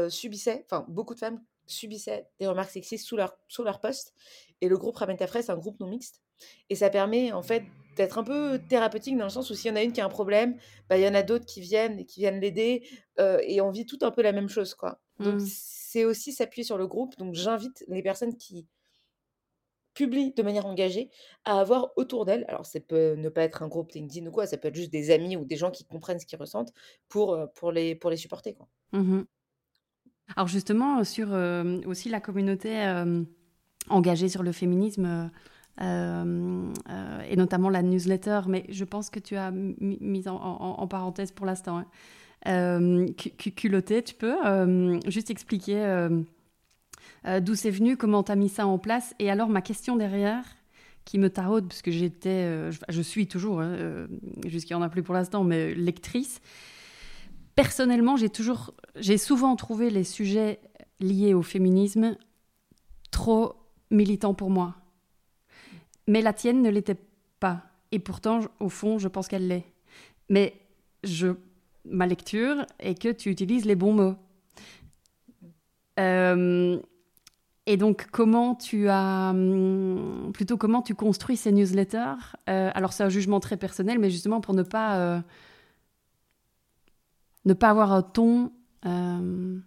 [0.08, 4.14] subissaient, enfin beaucoup de femmes subissaient des remarques sexistes sous leur, sous leur poste.
[4.60, 6.23] Et le groupe Ramène ta fraise, c'est un groupe non mixte.
[6.70, 7.64] Et ça permet en fait
[7.96, 10.04] d'être un peu thérapeutique dans le sens où s'il y en a une qui a
[10.04, 10.56] un problème,
[10.88, 13.86] bah, il y en a d'autres qui viennent et qui viennent l'aider et on vit
[13.86, 15.00] tout un peu la même chose quoi.
[15.20, 15.46] Donc mmh.
[15.46, 17.16] c'est aussi s'appuyer sur le groupe.
[17.18, 18.66] Donc j'invite les personnes qui
[19.94, 21.08] publient de manière engagée
[21.44, 24.44] à avoir autour d'elles, alors ça peut ne pas être un groupe LinkedIn ou quoi,
[24.44, 26.72] ça peut être juste des amis ou des gens qui comprennent ce qu'ils ressentent
[27.08, 28.68] pour, pour, les, pour les supporter quoi.
[28.92, 29.22] Mmh
[30.36, 31.28] alors justement sur
[31.86, 32.82] aussi la communauté
[33.88, 35.28] engagée sur le féminisme euh, euh,
[35.80, 41.78] et notamment la newsletter, mais je pense que tu as mis en, parenthèse pour l'instant.
[41.78, 41.86] Hein.
[42.46, 43.06] Euh,
[43.56, 44.36] culotté, tu peux
[45.08, 46.08] juste expliquer
[47.40, 50.44] d'où c'est venu, comment tu as mis ça en place, et alors ma question derrière
[51.04, 54.06] qui me taraude, parce que j'étais, je, suis toujours, hein,
[54.46, 56.40] jusqu'il n'y en a plus pour l'instant, mais lectrice.
[57.54, 60.60] Personnellement, j'ai toujours, j'ai souvent trouvé les sujets
[61.00, 62.16] liés au féminisme
[63.10, 63.54] trop
[63.90, 64.74] militants pour moi.
[66.06, 66.98] Mais la tienne ne l'était
[67.40, 67.62] pas.
[67.92, 69.64] Et pourtant, au fond, je pense qu'elle l'est.
[70.28, 70.54] Mais
[71.02, 71.28] je,
[71.84, 74.14] ma lecture est que tu utilises les bons mots.
[76.00, 76.78] Euh,
[77.66, 79.30] et donc, comment tu as.
[79.30, 82.36] Hum, plutôt, comment tu construis ces newsletters?
[82.48, 84.98] Euh, Alors, c'est un jugement très personnel, mais justement pour ne pas.
[84.98, 85.20] Euh,
[87.44, 88.52] ne pas avoir un ton.
[88.82, 89.62] un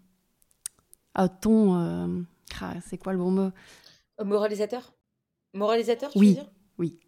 [1.42, 2.26] ton.
[2.60, 3.52] Ah, c'est quoi le bon mot?
[4.24, 4.94] Moralisateur
[5.54, 6.52] Moralisateur, tu oui, veux dire?
[6.78, 7.00] Oui,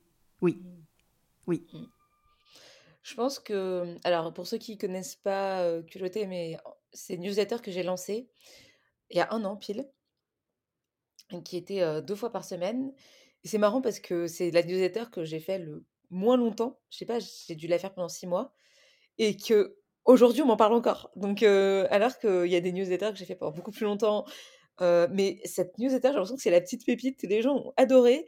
[0.42, 0.64] oui,
[1.48, 1.68] oui.
[1.74, 1.84] Mmh.
[3.04, 6.58] Je pense que, alors pour ceux qui connaissent pas euh, Culotté, mais
[6.94, 8.30] c'est newsletter que j'ai lancé
[9.10, 9.90] il y a un an pile,
[11.44, 12.94] qui était deux fois par semaine.
[13.44, 16.80] Et c'est marrant parce que c'est la newsletter que j'ai fait le moins longtemps.
[16.90, 18.54] Je sais pas, j'ai dû la faire pendant six mois.
[19.18, 21.12] Et que aujourd'hui, on m'en parle encore.
[21.16, 24.26] Donc, alors qu'il y a des newsletters que j'ai fait pendant beaucoup plus longtemps.
[24.82, 27.22] Mais cette newsletter, j'ai l'impression que c'est la petite pépite.
[27.24, 28.26] Les gens ont adoré.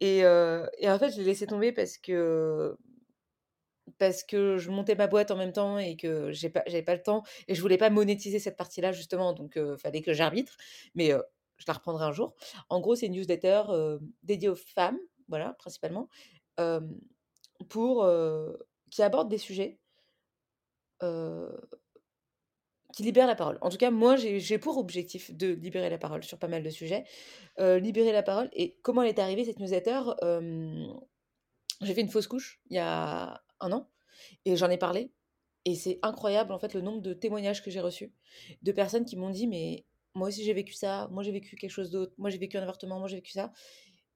[0.00, 2.76] Et, et en fait, je l'ai laissé tomber parce que
[3.98, 6.94] parce que je montais ma boîte en même temps et que j'ai pas, j'avais pas
[6.94, 10.56] le temps et je voulais pas monétiser cette partie-là justement, donc il fallait que j'arbitre.
[10.94, 11.10] Mais
[11.58, 12.34] je la reprendrai un jour.
[12.70, 13.62] En gros, c'est une newsletter
[14.22, 14.98] dédiée aux femmes,
[15.28, 16.08] voilà, principalement,
[17.68, 18.08] pour
[18.90, 19.78] qui aborde des sujets
[22.92, 23.58] qui libèrent la parole.
[23.60, 26.70] En tout cas, moi, j'ai pour objectif de libérer la parole sur pas mal de
[26.70, 27.04] sujets.
[27.58, 30.00] libérer la parole et comment elle est arrivée cette newsletter
[31.80, 33.88] J'ai fait une fausse couche il y a un an,
[34.44, 35.12] et j'en ai parlé.
[35.64, 38.12] Et c'est incroyable, en fait, le nombre de témoignages que j'ai reçus
[38.62, 41.70] de personnes qui m'ont dit, mais moi aussi j'ai vécu ça, moi j'ai vécu quelque
[41.70, 43.52] chose d'autre, moi j'ai vécu un avortement, moi j'ai vécu ça.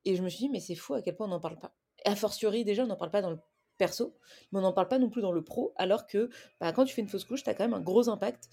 [0.05, 1.75] Et je me suis dit, mais c'est fou à quel point on n'en parle pas.
[2.05, 3.39] Et a fortiori, déjà, on n'en parle pas dans le
[3.79, 4.15] perso,
[4.53, 6.95] mais on n'en parle pas non plus dans le pro, alors que bah, quand tu
[6.95, 8.49] fais une fausse couche, tu as quand même un gros impact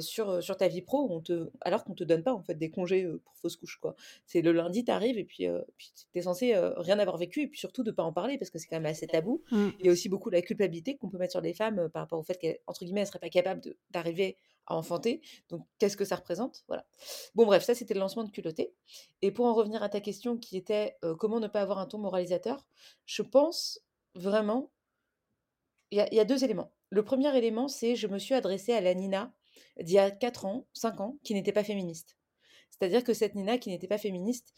[0.00, 2.70] sur, sur ta vie pro, on te, alors qu'on te donne pas en fait des
[2.70, 3.78] congés pour fausse couche.
[3.80, 3.94] quoi.
[4.26, 5.46] C'est le lundi, tu arrives et puis,
[5.76, 8.50] puis tu es censé rien avoir vécu et puis surtout de pas en parler parce
[8.50, 9.42] que c'est quand même assez tabou.
[9.50, 9.68] Mmh.
[9.80, 12.18] Il y a aussi beaucoup la culpabilité qu'on peut mettre sur les femmes par rapport
[12.18, 15.20] au fait qu'elles, guillemets, elles seraient pas capables d'arriver à enfanter.
[15.50, 16.64] Donc, qu'est-ce que ça représente?
[16.68, 16.86] Voilà.
[17.34, 18.72] Bon, bref, ça, c'était le lancement de culotté.
[19.20, 21.98] Et pour en revenir à ta question qui était comment ne pas avoir un ton
[21.98, 22.66] moralisateur,
[23.04, 23.83] je pense
[24.14, 24.72] vraiment,
[25.90, 26.72] il y, a deux éléments.
[26.90, 29.32] Le premier élément, c'est je me suis adressée à la Nina
[29.80, 32.16] d'il y a 4 ans, 5 ans, qui n'était pas féministe.
[32.70, 34.52] C'est-à-dire que cette Nina qui n'était pas féministe,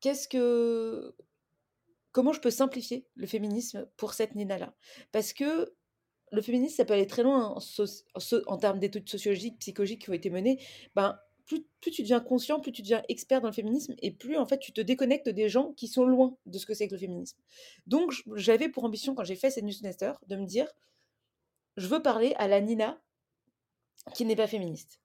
[0.00, 1.16] qu'est-ce que.
[2.12, 4.74] Comment je peux simplifier le féminisme pour cette Nina-là?
[5.12, 5.74] Parce que
[6.32, 7.60] le féminisme, ça peut aller très loin en,
[8.46, 10.62] en termes d'études sociologiques, psychologiques qui ont été menées.
[10.94, 14.46] Ben, plus, tu deviens conscient, plus tu deviens expert dans le féminisme, et plus en
[14.46, 17.00] fait tu te déconnectes des gens qui sont loin de ce que c'est que le
[17.00, 17.38] féminisme.
[17.86, 20.68] Donc j'avais pour ambition, quand j'ai fait cette newsletter, de me dire,
[21.76, 23.00] je veux parler à la Nina
[24.14, 25.00] qui n'est pas féministe.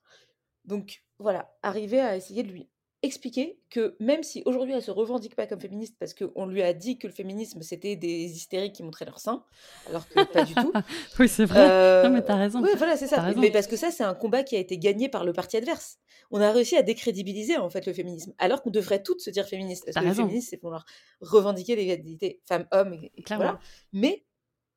[0.65, 2.69] Donc voilà, arriver à essayer de lui
[3.03, 6.73] expliquer que même si aujourd'hui elle se revendique pas comme féministe parce qu'on lui a
[6.73, 9.43] dit que le féminisme c'était des hystériques qui montraient leur sein,
[9.89, 10.71] alors que pas du tout.
[11.19, 12.03] oui, c'est vrai.
[12.03, 12.61] Non, mais t'as raison.
[12.63, 13.33] Oui, voilà, c'est ça.
[13.35, 15.97] Mais parce que ça, c'est un combat qui a été gagné par le parti adverse.
[16.31, 19.45] On a réussi à décrédibiliser en fait le féminisme, alors qu'on devrait toutes se dire
[19.45, 19.85] féministes.
[19.85, 20.85] Parce que le féminisme, c'est pour leur
[21.21, 22.97] revendiquer l'égalité femmes-hommes.
[23.27, 23.59] Voilà.
[23.91, 24.25] Mais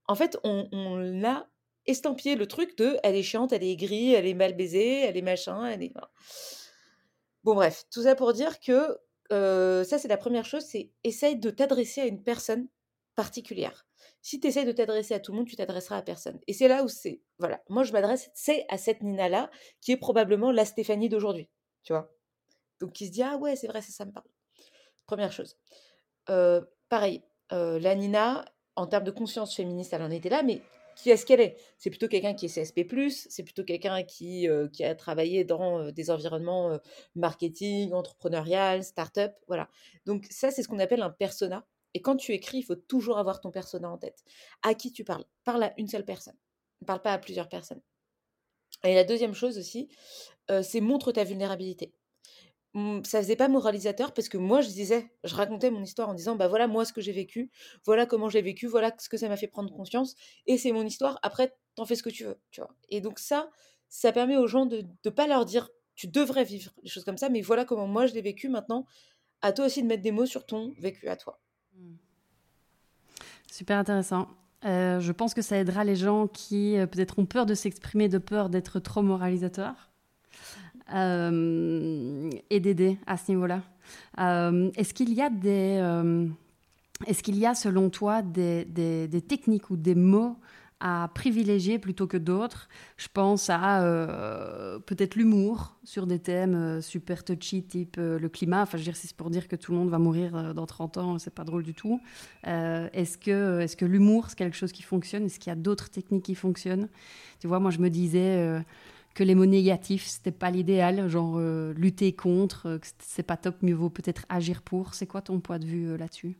[0.09, 1.47] en fait, on, on a
[1.87, 5.17] estampillé le truc de elle est chiante, elle est aigrie, elle est mal baisée, elle
[5.17, 5.93] est machin, elle est.
[7.47, 8.99] Bon, bref, tout ça pour dire que
[9.31, 12.67] ça, c'est la première chose, c'est essaye de t'adresser à une personne
[13.15, 13.87] particulière.
[14.21, 16.41] Si tu essayes de t'adresser à tout le monde, tu t'adresseras à personne.
[16.49, 17.23] Et c'est là où c'est.
[17.39, 19.49] Voilà, moi, je m'adresse, c'est à cette Nina-là,
[19.81, 21.49] qui est probablement la Stéphanie d'aujourd'hui.
[21.85, 22.13] Tu vois?
[22.81, 24.27] Donc, qui se dit, ah ouais, c'est vrai, ça, ça me parle.
[25.07, 25.57] Première chose.
[26.89, 30.63] pareil, la Nina, en termes de conscience féministe, elle en était là, mais
[30.97, 34.85] qui est-ce qu'elle est C'est plutôt quelqu'un qui est CSP+, c'est plutôt quelqu'un qui, qui
[34.85, 36.81] a travaillé dans des environnements
[37.15, 39.69] marketing, entrepreneurial, start-up, voilà.
[40.07, 41.67] Donc ça, c'est ce qu'on appelle un persona.
[41.95, 44.25] Et quand tu écris, il faut toujours avoir ton persona en tête.
[44.63, 45.25] À qui tu parles?
[45.45, 46.37] Parle à une seule personne.
[46.81, 47.81] Ne parle pas à plusieurs personnes.
[48.83, 49.89] Et la deuxième chose aussi,
[50.63, 51.93] c'est montre ta vulnérabilité.
[53.05, 56.37] Ça faisait pas moralisateur parce que moi je disais, je racontais mon histoire en disant
[56.37, 57.51] bah voilà moi ce que j'ai vécu,
[57.85, 60.15] voilà comment j'ai vécu, voilà ce que ça m'a fait prendre conscience
[60.47, 61.19] et c'est mon histoire.
[61.23, 62.39] Après t'en fais ce que tu veux.
[62.91, 63.49] Et donc ça,
[63.89, 67.17] ça permet aux gens de ne pas leur dire tu devrais vivre des choses comme
[67.17, 68.49] ça, mais voilà comment moi je l'ai vécu.
[68.51, 68.85] Maintenant,
[69.41, 71.41] à toi aussi de mettre des mots sur ton vécu à toi.
[71.75, 71.95] Mmh.
[73.51, 74.29] Super intéressant.
[74.65, 78.09] Euh, je pense que ça aidera les gens qui euh, peut-être ont peur de s'exprimer,
[78.09, 79.91] de peur d'être trop moralisateur
[80.35, 83.62] euh, et d'aider à ce niveau-là.
[84.18, 86.27] Euh, est-ce qu'il y a des, euh,
[87.07, 90.37] est-ce qu'il y a selon toi des, des, techniques ou des mots
[90.81, 92.68] à privilégier plutôt que d'autres?
[92.96, 98.62] Je pense à euh, peut-être l'humour sur des thèmes super touchy type le climat.
[98.62, 100.96] Enfin, je veux dire, c'est pour dire que tout le monde va mourir dans 30
[100.99, 102.01] ans, c'est pas drôle du tout.
[102.44, 105.25] est-ce que, est-ce que l'humour c'est quelque chose qui fonctionne?
[105.25, 106.88] Est-ce qu'il y a d'autres techniques qui fonctionnent?
[107.40, 108.62] Tu vois, moi je me disais
[109.16, 113.62] que les mots négatifs, c'était pas l'idéal, genre euh, lutter contre, euh, c'est pas top,
[113.62, 114.94] mieux vaut peut-être agir pour.
[114.94, 116.38] C'est quoi ton point de vue euh, là-dessus?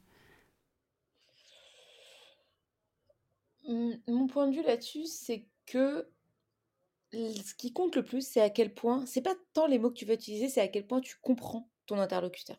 [3.69, 6.09] Mmh, Mon point de vue là-dessus, c'est que
[7.13, 9.97] ce qui compte le plus, c'est à quel point, c'est pas tant les mots que
[9.99, 12.59] tu vas utiliser, c'est à quel point tu comprends ton interlocuteur.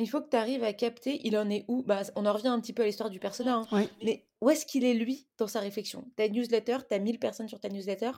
[0.00, 2.48] Il faut que tu arrives à capter, il en est où bah, On en revient
[2.48, 3.66] un petit peu à l'histoire du personnage.
[3.70, 3.86] Hein.
[4.02, 6.10] Mais où est-ce qu'il est, lui, dans sa réflexion?
[6.16, 8.12] Ta newsletter, tu as 1000 personnes sur ta newsletter.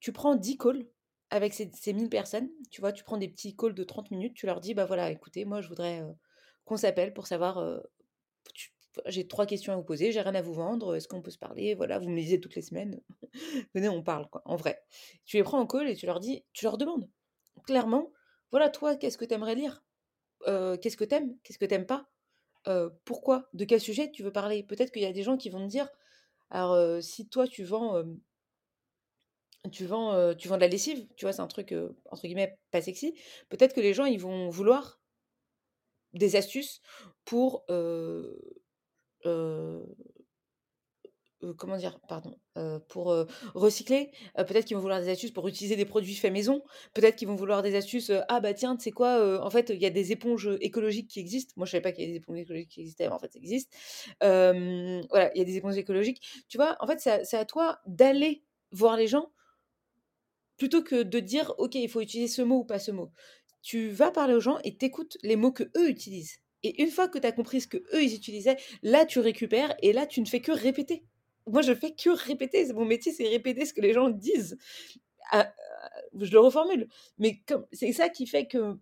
[0.00, 0.86] Tu prends 10 calls
[1.30, 2.48] avec ces, ces 1000 personnes.
[2.70, 4.34] Tu vois, tu prends des petits calls de 30 minutes.
[4.34, 6.02] Tu leur dis, bah voilà, écoutez, moi, je voudrais
[6.64, 7.82] qu'on s'appelle pour savoir
[9.06, 11.38] j'ai trois questions à vous poser, j'ai rien à vous vendre, est-ce qu'on peut se
[11.38, 11.74] parler?
[11.74, 13.00] Voilà, vous me lisez toutes les semaines.
[13.74, 14.82] Venez, on parle, quoi, en vrai.
[15.26, 17.08] Tu les prends en call et tu leur dis, tu leur demandes
[17.64, 18.12] clairement,
[18.50, 19.82] voilà, toi, qu'est-ce que tu aimerais lire?
[20.44, 21.36] Qu'est-ce que t'aimes?
[21.42, 22.08] Qu'est-ce que t'aimes pas?
[23.04, 23.48] Pourquoi?
[23.54, 24.62] De quel sujet tu veux parler?
[24.62, 25.88] Peut-être qu'il y a des gens qui vont te dire,
[26.50, 28.04] alors si toi tu vends
[29.72, 31.74] tu vends, tu vends de la lessive, tu vois, c'est un truc,
[32.10, 33.18] entre guillemets, pas sexy.
[33.48, 35.00] Peut-être que les gens, ils vont vouloir
[36.12, 36.80] des astuces
[37.24, 37.64] pour,
[41.56, 41.98] comment dire?
[42.08, 42.38] Pardon,
[42.88, 43.14] pour,
[43.54, 44.10] recycler.
[44.36, 46.62] peut-être qu'ils vont vouloir des astuces pour utiliser des produits faits maison.
[46.94, 49.44] Peut-être qu'ils vont vouloir des astuces, «Ah bah tiens, tu sais quoi?
[49.44, 51.52] en fait, il y a des éponges, écologiques qui existent».
[51.56, 53.32] Moi, je savais pas qu'il y a des éponges écologiques qui existaient, mais en fait,
[53.32, 53.72] ça existe.
[54.20, 56.22] voilà, il y a des éponges écologiques.
[56.48, 56.76] Tu vois?
[56.80, 59.30] En fait, c'est à toi d'aller voir les gens
[60.56, 63.10] plutôt que de dire: «OK, il faut utiliser ce mot ou pas ce mot».
[63.62, 67.08] Tu vas parler aux gens et t'écoutes les mots que eux utilisent et une fois
[67.08, 70.26] que tu as compris ce qu'eux, ils utilisaient, là, tu récupères et là, tu ne
[70.26, 71.04] fais que répéter.
[71.46, 72.72] Moi, je fais que répéter.
[72.72, 74.58] Mon métier, c'est répéter ce que les gens disent.
[75.30, 75.52] Ah,
[76.18, 76.88] je le reformule.
[77.18, 78.76] Mais c'est ça qui fait que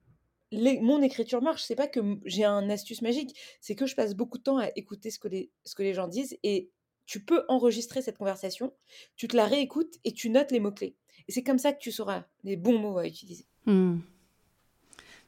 [0.52, 1.64] mon écriture marche.
[1.64, 3.36] C'est pas que j'ai un astuce magique.
[3.60, 5.94] C'est que je passe beaucoup de temps à écouter ce que les, ce que les
[5.94, 6.70] gens disent et
[7.06, 8.72] tu peux enregistrer cette conversation,
[9.16, 10.96] tu te la réécoutes et tu notes les mots-clés.
[11.28, 13.46] Et c'est comme ça que tu sauras les bons mots à utiliser.
[13.66, 13.98] Mmh.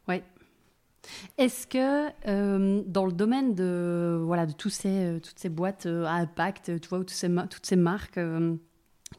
[0.08, 0.22] Ouais.
[1.38, 5.86] Est-ce que euh, dans le domaine de, voilà, de tous ces, euh, toutes ces boîtes
[5.86, 8.20] euh, à impact, tu vois, toutes ces, toutes ces marques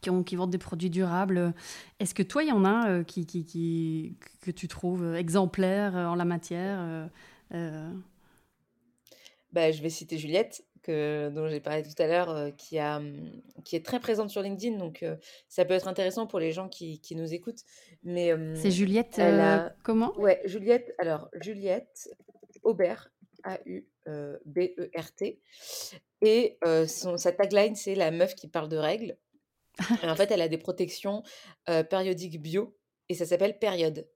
[0.01, 1.53] qui, vendent des produits durables,
[1.99, 6.15] est-ce que toi, il y en a qui, qui, qui, que tu trouves exemplaires en
[6.15, 7.09] la matière
[9.51, 13.75] bah, Je vais citer Juliette, dont j'ai parlé tout à l'heure, qui, a, mmh, qui
[13.75, 14.77] est très présente sur LinkedIn.
[14.77, 15.05] Donc,
[15.47, 17.63] ça peut être intéressant pour les gens qui, qui nous écoutent.
[18.03, 19.21] Mais C'est Juliette,
[19.83, 20.17] comment?
[20.17, 22.09] Ouais, Juliette, alors Juliette
[22.63, 23.11] Aubert,
[23.43, 25.39] A-U-B-E-R-T.
[26.21, 29.17] Et son, sa tagline, c'est la meuf qui parle de règles.
[30.03, 31.23] Et en fait, elle a des protections
[31.89, 32.75] périodiques bio
[33.09, 34.09] et ça s'appelle Période.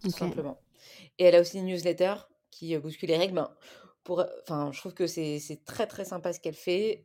[0.00, 0.60] Tout simplement.
[1.18, 2.14] Et elle a aussi une newsletter
[2.50, 3.34] qui bouscule les règles.
[3.34, 3.54] Ben,
[4.08, 7.04] enfin, je trouve que c'est très très sympa ce qu'elle fait.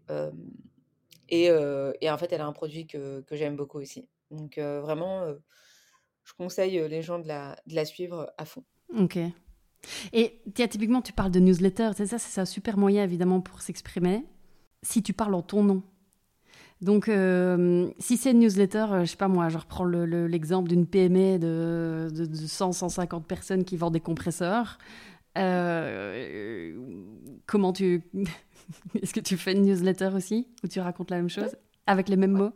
[1.30, 4.08] et, en fait, elle a un produit que, j'aime beaucoup aussi.
[4.30, 5.26] Donc vraiment,
[6.24, 8.64] je conseille les gens de la, suivre à fond.
[8.98, 9.18] Ok.
[10.14, 13.62] Et tiens, typiquement, tu parles de newsletter, c'est ça, c'est un super moyen évidemment pour
[13.62, 14.26] s'exprimer.
[14.84, 15.84] Si tu parles en ton nom.
[16.82, 17.06] Donc,
[18.00, 23.24] si c'est une newsletter, je sais pas moi, je reprends l'exemple d'une PME de 100-150
[23.24, 24.80] personnes qui vendent des compresseurs.
[25.38, 26.74] Euh,
[27.46, 28.04] comment tu.
[29.02, 31.56] Est-ce que tu fais une newsletter aussi où tu racontes la même chose
[31.88, 32.52] avec les mêmes mots?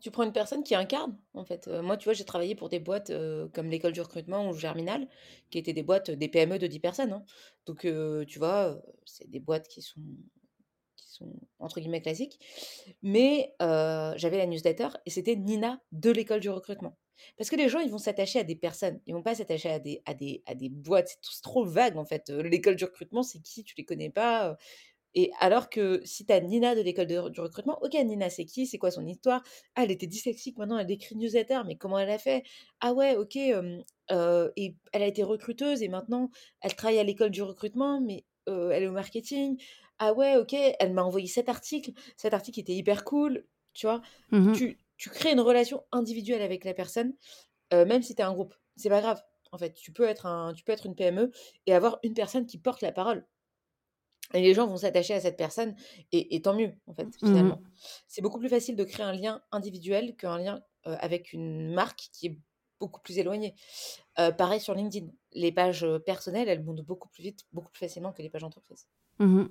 [0.00, 1.68] Tu prends une personne qui incarne, en fait.
[1.68, 4.54] Euh, moi, tu vois, j'ai travaillé pour des boîtes euh, comme l'école du recrutement ou
[4.54, 5.06] Germinal,
[5.50, 7.12] qui étaient des boîtes, des PME de 10 personnes.
[7.12, 7.24] Hein.
[7.66, 7.86] Donc,
[8.26, 10.00] tu vois, c'est des boîtes qui sont
[11.58, 12.38] entre guillemets classiques.
[13.02, 16.96] Mais j'avais la newsletter et c'était Nina de l'école du recrutement.
[17.36, 19.78] Parce que les gens, ils vont s'attacher à des personnes, ils vont pas s'attacher à
[19.78, 21.18] des, à, des, à des boîtes.
[21.22, 22.28] C'est trop vague en fait.
[22.30, 23.64] L'école du recrutement, c'est qui?
[23.64, 24.56] Tu les connais pas?
[25.16, 28.66] Et alors que si tu as Nina de l'école du recrutement, ok, Nina, c'est qui?
[28.66, 29.42] C'est quoi son histoire?
[29.74, 32.44] Ah, elle était dyslexique, maintenant elle écrit newsletter, mais comment elle a fait?
[32.80, 33.54] Ah ouais, ok, et
[34.08, 36.30] elle a été recruteuse et maintenant
[36.60, 39.60] elle travaille à l'école du recrutement, mais elle est au marketing.
[39.98, 44.02] Ah ouais, ok, elle m'a envoyé cet article, cet article était hyper cool, tu vois?
[44.30, 47.14] Mmh tu, tu, crées une relation individuelle avec la personne,
[47.72, 48.54] même si tu es un groupe.
[48.76, 49.22] C'est pas grave.
[49.52, 51.30] En fait, tu peux, être un, tu peux être une PME
[51.66, 53.26] et avoir une personne qui porte la parole.
[54.34, 55.74] Et les gens vont s'attacher à cette personne,
[56.12, 57.62] et, tant mieux, en fait, mmh finalement.
[58.06, 62.26] C'est beaucoup plus facile de créer un lien individuel qu'un lien avec une marque qui
[62.26, 62.38] est
[62.78, 63.54] beaucoup plus éloignée.
[64.14, 65.08] pareil sur LinkedIn.
[65.32, 68.86] Les pages personnelles, elles montent beaucoup plus vite, beaucoup plus facilement que les pages entreprises.
[69.18, 69.46] Mmh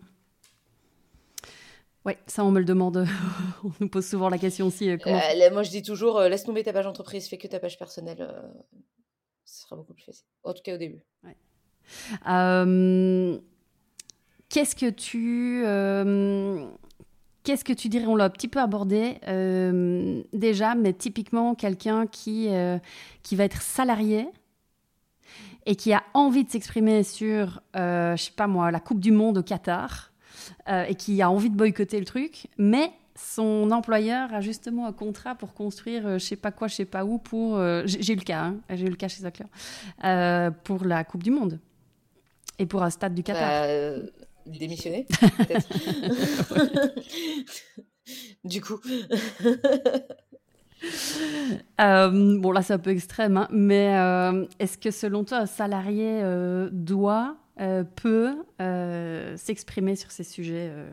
[2.06, 3.06] oui, ça on me le demande.
[3.64, 4.90] on nous pose souvent la question aussi.
[4.90, 7.60] Euh, euh, moi je dis toujours, euh, laisse tomber ta page entreprise, fais que ta
[7.60, 8.26] page personnelle.
[9.46, 10.26] ce sera beaucoup plus facile.
[10.44, 11.04] En tout cas au début.
[14.50, 15.64] Qu'est-ce que tu...
[17.44, 18.06] Qu'est-ce que tu dirais?
[18.06, 19.16] On l'a un petit peu abordé
[20.34, 22.50] déjà, mais typiquement quelqu'un qui,
[23.24, 24.28] qui va être salarié
[25.66, 29.40] et qui a envie de s'exprimer sur, je sais pas moi, la Coupe du Monde
[29.40, 30.10] au Qatar
[30.68, 34.94] euh, et qui a envie de boycotter le truc, mais son employeur a justement un
[34.94, 37.58] contrat pour construire euh, je sais pas quoi, je sais pas où pour.
[37.58, 39.48] Euh, j'ai eu le cas, hein, j'ai eu le cas chez Zacler,
[40.64, 41.60] pour la Coupe du Monde
[42.58, 43.50] et pour un stade du Qatar.
[43.50, 43.68] Bah,
[44.46, 45.06] démissionner,
[45.38, 45.70] peut-être.
[48.44, 48.80] du coup.
[52.42, 53.94] bon, là, c'est un peu extrême, hein, mais
[54.60, 56.22] est-ce que selon toi, un salarié
[56.72, 60.90] doit euh, peut euh, s'exprimer sur ces sujets euh,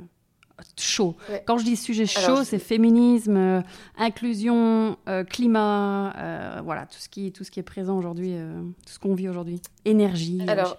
[0.76, 1.42] chauds Ouais.
[1.46, 3.62] Quand je dis sujet chaud, c'est féminisme,
[3.96, 4.96] inclusion,
[5.28, 8.36] climat, voilà, tout ce qui, tout ce qui est présent aujourd'hui,
[8.84, 9.60] tout ce qu'on vit aujourd'hui.
[9.84, 10.78] Énergie, Alors.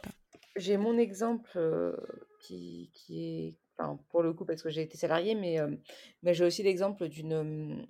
[0.55, 1.47] J'ai mon exemple
[2.41, 5.59] qui, qui est, enfin, pour le coup, parce que j'ai été salariée, mais,
[6.23, 7.85] mais j'ai aussi l'exemple d'une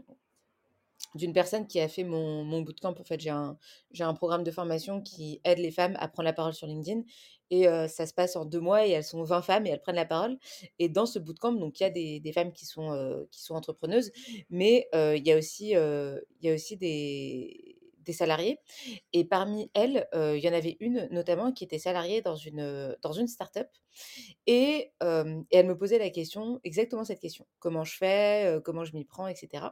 [1.15, 2.95] d'une personne qui a fait mon, mon bootcamp.
[2.99, 3.57] En fait, j'ai un,
[3.91, 7.01] j'ai un programme de formation qui aide les femmes à prendre la parole sur LinkedIn.
[7.49, 9.95] Et ça se passe en deux mois et elles sont 20 femmes et elles prennent
[9.95, 10.37] la parole.
[10.79, 14.11] Et dans ce bootcamp, donc il y a des, femmes qui sont, qui sont entrepreneuses,
[14.49, 15.73] mais il y a aussi,
[16.77, 18.59] des, des salariés.
[19.13, 23.13] Et parmi elles, il y en avait une notamment qui était salariée dans une, dans
[23.13, 23.69] une start-up.
[24.45, 27.47] Et, et elle me posait la question, exactement cette question.
[27.59, 29.67] Comment je fais, comment je m'y prends, etc.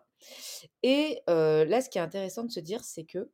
[0.82, 3.30] Et là, ce qui est intéressant de se dire, c'est que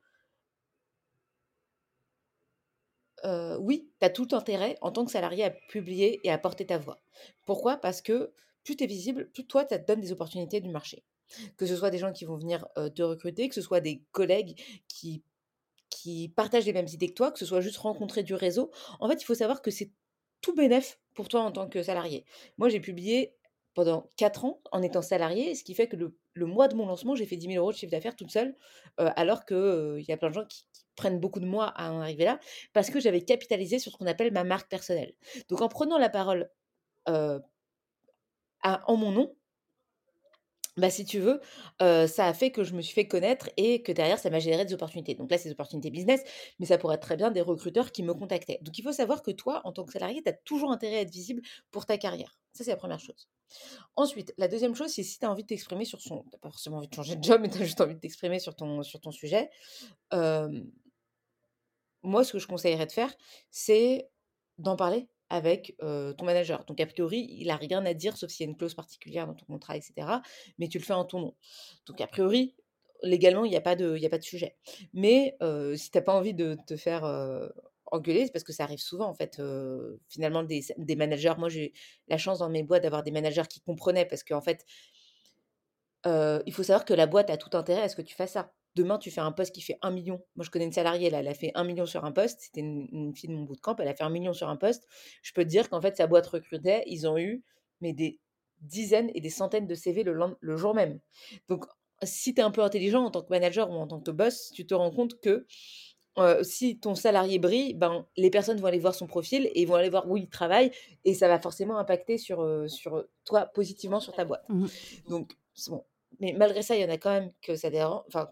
[3.59, 6.77] oui, tu as tout intérêt en tant que salarié à publier et à porter ta
[6.77, 6.99] voix.
[7.45, 7.77] Pourquoi?
[7.77, 11.03] Parce que plus tu es visible, plus toi, ça te donne des opportunités du marché.
[11.57, 14.59] Que ce soit des gens qui vont venir te recruter, que ce soit des collègues
[14.87, 15.23] qui,
[15.89, 18.71] qui partagent les mêmes idées que toi, que ce soit juste rencontrer du réseau.
[18.99, 19.91] En fait, il faut savoir que c'est
[20.41, 22.25] tout bénef pour toi en tant que salarié.
[22.57, 23.35] Moi, j'ai publié
[23.73, 26.85] pendant 4 ans en étant salarié, ce qui fait que le, le mois de mon
[26.85, 28.55] lancement, j'ai fait 10 000 euros de chiffre d'affaires toute seule,
[28.99, 30.65] euh, alors qu'il y a plein de gens qui,
[30.97, 32.39] prennent beaucoup de mois à en arriver là,
[32.73, 35.13] parce que j'avais capitalisé sur ce qu'on appelle ma marque personnelle.
[35.49, 36.49] Donc en prenant la parole
[37.07, 37.39] euh,
[38.63, 39.35] en mon nom,
[40.77, 41.41] bah, si tu veux,
[41.79, 44.65] ça a fait que je me suis fait connaître et que derrière ça m'a généré
[44.65, 45.15] des opportunités.
[45.15, 46.21] Donc là, c'est des opportunités business,
[46.59, 48.59] mais ça pourrait être très bien des recruteurs qui me contactaient.
[48.61, 51.01] Donc il faut savoir que toi, en tant que salarié, tu as toujours intérêt à
[51.01, 51.41] être visible
[51.71, 52.37] pour ta carrière.
[52.53, 53.27] Ça, c'est la première chose.
[53.95, 56.49] Ensuite, la deuxième chose, c'est si tu as envie de t'exprimer sur son tu pas
[56.49, 58.81] forcément envie de changer de job, mais tu as juste envie de t'exprimer sur ton
[58.83, 59.49] sur ton sujet,
[62.03, 63.13] moi, ce que je conseillerais de faire,
[63.51, 64.09] c'est
[64.57, 66.65] d'en parler avec ton manager.
[66.65, 69.27] Donc, a priori, il n'a rien à dire, sauf s'il y a une clause particulière
[69.27, 70.21] dans ton contrat, etc.
[70.59, 71.35] Mais tu le fais en ton nom.
[71.87, 72.55] Donc, a priori,
[73.03, 74.55] légalement, il n'y a, pas de- pas de sujet.
[74.93, 75.37] Mais
[75.75, 77.03] si tu n'as pas envie de te faire
[77.85, 79.41] engueuler, c'est parce que ça arrive souvent, en fait.
[80.09, 81.73] finalement, des, managers, moi, j'ai
[82.07, 84.65] la chance dans mes boîtes d'avoir des managers qui comprenaient, parce qu'en fait,
[86.05, 88.33] euh, il faut savoir que la boîte a tout intérêt à ce que tu fasses
[88.33, 88.53] ça.
[88.75, 90.23] Demain, tu fais un poste qui fait un million.
[90.35, 92.39] Moi, je connais une salariée, là, elle a fait un million sur un poste.
[92.41, 94.87] C'était une, une fille de mon bootcamp, elle a fait un million sur un poste.
[95.21, 97.43] Je peux te dire qu'en fait, sa boîte recrutait, ils ont eu
[97.81, 98.19] mais des
[98.61, 100.99] dizaines et des centaines de CV le, jour même.
[101.49, 101.65] Donc,
[102.03, 104.51] si tu es un peu intelligent en tant que manager ou en tant que boss,
[104.53, 105.45] tu te rends compte que
[106.17, 109.75] euh, si ton salarié brille, ben, les personnes vont aller voir son profil et vont
[109.75, 110.71] aller voir où il travaille
[111.05, 114.47] et ça va forcément impacter sur, euh, sur toi positivement sur ta boîte.
[114.49, 114.67] Mhm.
[115.09, 115.83] Donc, c'est bon.
[116.19, 118.29] Mais malgré ça, il y en a quand même que ça dérange, enfin,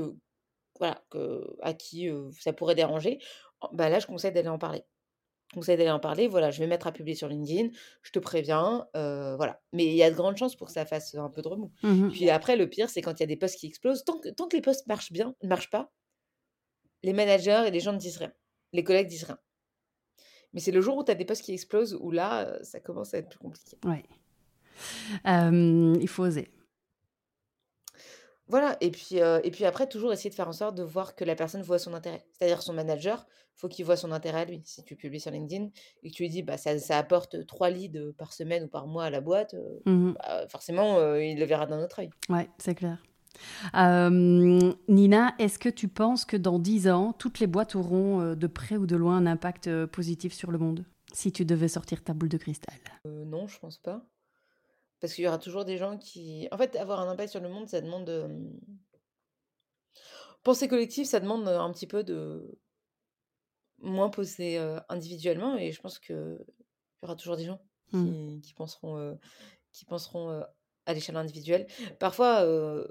[0.00, 0.14] que,
[0.78, 3.18] voilà, que, à qui euh, ça pourrait déranger.
[3.72, 4.82] Bah là, je conseille d'aller en parler.
[5.50, 6.28] Je conseille d'aller en parler.
[6.28, 7.70] Voilà, je vais mettre à publier sur LinkedIn.
[8.02, 8.86] Je te préviens.
[8.96, 9.62] euh, voilà.
[9.72, 11.72] Mais il y a de grandes chances pour que ça fasse un peu de remous.
[11.82, 12.10] Mhm.
[12.10, 14.04] Puis après, le pire, c'est quand il y a des postes qui explosent.
[14.04, 15.92] Tant que, tant que les postes marchent bien, ne marchent pas,
[17.02, 18.32] les managers et les gens ne disent rien.
[18.72, 19.38] Les collègues disent rien.
[20.52, 23.14] Mais c'est le jour où tu as des postes qui explosent où là, ça commence
[23.14, 23.78] à être plus compliqué.
[23.84, 24.04] Ouais.
[25.26, 26.50] Euh, il faut oser.
[28.48, 31.14] Voilà, et puis, euh, et puis après, toujours essayer de faire en sorte de voir
[31.16, 32.24] que la personne voit son intérêt.
[32.32, 33.26] C'est-à-dire son manager,
[33.56, 34.62] faut qu'il voit son intérêt à lui.
[34.64, 35.68] Si tu publies sur LinkedIn
[36.02, 38.86] et que tu lui dis, bah, ça, ça apporte trois leads par semaine ou par
[38.86, 40.12] mois à la boîte, euh, Mhm.
[40.14, 42.10] bah, forcément, euh, il le verra d'un autre œil.
[42.28, 43.02] Ouais, c'est clair.
[43.74, 48.76] Nina, est-ce que tu penses que dans 10 ans, toutes les boîtes auront de près
[48.76, 50.84] ou de loin un impact positif sur le monde?
[51.12, 52.74] Si tu devais sortir ta boule de cristal?
[53.04, 54.02] Non, je pense pas.
[55.00, 56.48] Parce qu'il y aura toujours des gens qui...
[56.52, 58.08] En fait, avoir un impact sur le monde, ça demande...
[58.08, 58.28] euh,
[60.42, 62.58] Penser collectif, ça demande un petit peu de
[63.78, 65.56] moins poser individuellement.
[65.56, 68.40] Et je pense que il y aura toujours des gens qui, Mhm.
[68.40, 69.14] qui penseront, euh,
[69.72, 70.42] qui penseront euh,
[70.86, 71.66] à l'échelle individuelle.
[71.98, 72.86] Parfois, euh,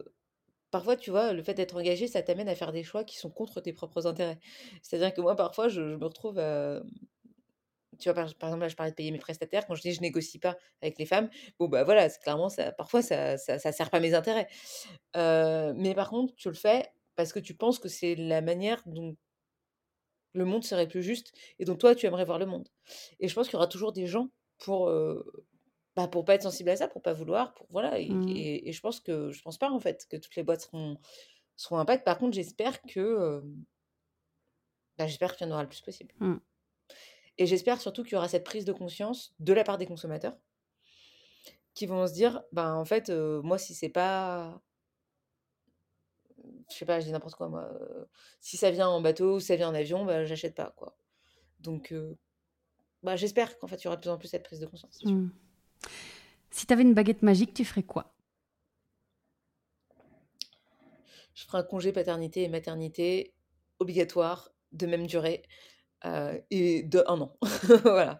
[0.69, 3.31] parfois, tu vois, le fait d'être engagé, ça t'amène à faire des choix qui sont
[3.31, 4.39] contre tes propres intérêts.
[4.81, 6.81] C'est-à-dire que moi, parfois, je, je me retrouve à...
[7.99, 9.65] Tu vois, par, par exemple, là, je parlais de payer mes prestataires.
[9.67, 11.29] Quand je dis je négocie pas avec les femmes,
[11.59, 14.47] bon, bah voilà, clairement, ça, parfois, ça, ça, ça sert pas mes intérêts.
[15.17, 18.83] Euh, mais par contre, tu le fais parce que tu penses que c'est la manière
[18.87, 19.15] dont
[20.33, 22.67] le monde serait plus juste et dont toi, tu aimerais voir le monde.
[23.19, 25.23] Et je pense qu'il y aura toujours des gens pour, euh,
[25.95, 27.99] bah, pour pas être sensible à ça, pour pas vouloir, pour voilà.
[27.99, 28.25] Et, Mhm.
[28.27, 30.97] et- et je pense que je pense pas en fait que toutes les boîtes seront
[31.57, 32.05] seront impact.
[32.05, 33.41] Par contre, j'espère que euh,
[34.97, 36.13] bah, j'espère qu'il y en aura le plus possible.
[36.19, 36.39] Mhm.
[37.37, 40.37] Et j'espère surtout qu'il y aura cette prise de conscience de la part des consommateurs
[41.73, 44.61] qui vont se dire, ben en fait, euh, moi si c'est pas
[46.69, 47.69] je sais pas, je dis n'importe quoi moi.
[47.81, 48.05] euh,
[48.39, 50.97] si ça vient en bateau ou ça vient en avion, bah, j'achète pas quoi.
[51.59, 52.15] Donc euh,
[53.03, 55.03] bah, j'espère qu'en fait, il y aura de plus en plus cette prise de conscience.
[55.03, 55.29] Hmm.
[56.49, 58.15] Si tu avais une baguette magique, tu ferais quoi?
[61.33, 63.33] Je ferais un congé paternité et maternité
[63.79, 65.43] obligatoire de même durée
[66.03, 67.37] euh, et de un an.
[67.83, 68.19] voilà.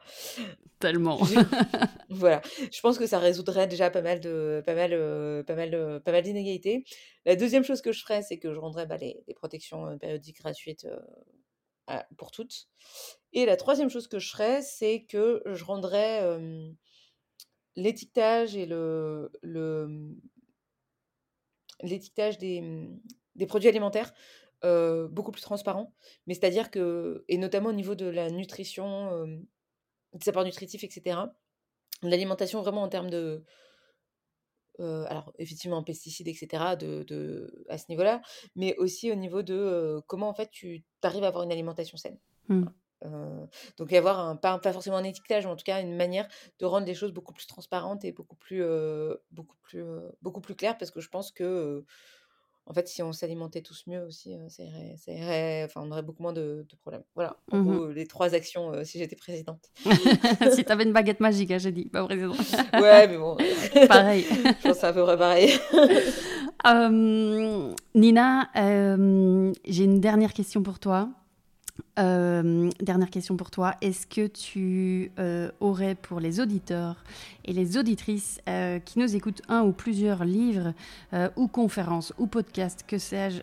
[0.80, 1.18] Tellement.
[2.10, 2.42] voilà.
[2.72, 6.00] Je pense que ça résoudrait déjà pas mal de pas mal euh, pas mal euh,
[6.00, 6.84] pas mal d'inégalités.
[7.26, 10.88] La deuxième chose que je ferais, c'est que je rendrais bah, les, protections périodiques gratuites
[12.18, 12.68] pour toutes.
[13.34, 16.40] Et la troisième chose que je ferais, c'est que je rendrais
[17.76, 20.16] l'étiquetage et le, le
[21.82, 22.90] l'étiquetage des,
[23.36, 24.14] des, produits alimentaires
[25.12, 25.94] beaucoup plus transparent.
[26.28, 29.26] Mais c'est-à-dire que, et notamment au niveau de la nutrition,
[30.14, 31.20] des apports nutritifs, etc.,
[32.02, 33.44] l'alimentation vraiment en termes de.
[34.80, 38.22] alors, effectivement, pesticides, etc., de, de à ce niveau-là,
[38.56, 42.20] mais aussi au niveau de comment en fait tu arrives à avoir une alimentation saine.
[42.48, 42.66] Mmh.
[43.78, 46.28] donc, y avoir un, pas, pas, forcément un étiquetage, mais en tout cas une manière
[46.60, 48.64] de rendre les choses beaucoup plus transparentes et beaucoup plus,
[49.32, 49.84] beaucoup plus,
[50.22, 51.86] beaucoup plus claires, parce que je pense que
[52.68, 54.64] en fait, si on s'alimentait tous mieux aussi, ça,
[55.12, 57.04] irait, enfin, on aurait beaucoup moins de, problèmes.
[57.14, 59.70] Voilà, en gros, les trois actions si j'étais présidente.
[60.52, 62.38] si tu avais une baguette magique, hein, j'ai dit, pas présidente.
[62.74, 63.38] ouais, mais bon.
[63.88, 64.26] pareil.
[64.30, 65.60] Je pense que c'est à peu près pareil.
[67.94, 68.50] Nina,
[69.66, 71.10] j'ai une dernière question pour toi.
[71.98, 73.76] Euh, dernière question pour toi.
[73.80, 77.06] Est-ce que tu euh, aurais pour les auditeurs
[77.46, 80.74] et les auditrices euh, qui nous écoutent un ou plusieurs livres
[81.38, 83.42] ou conférences ou podcasts, que sais-je,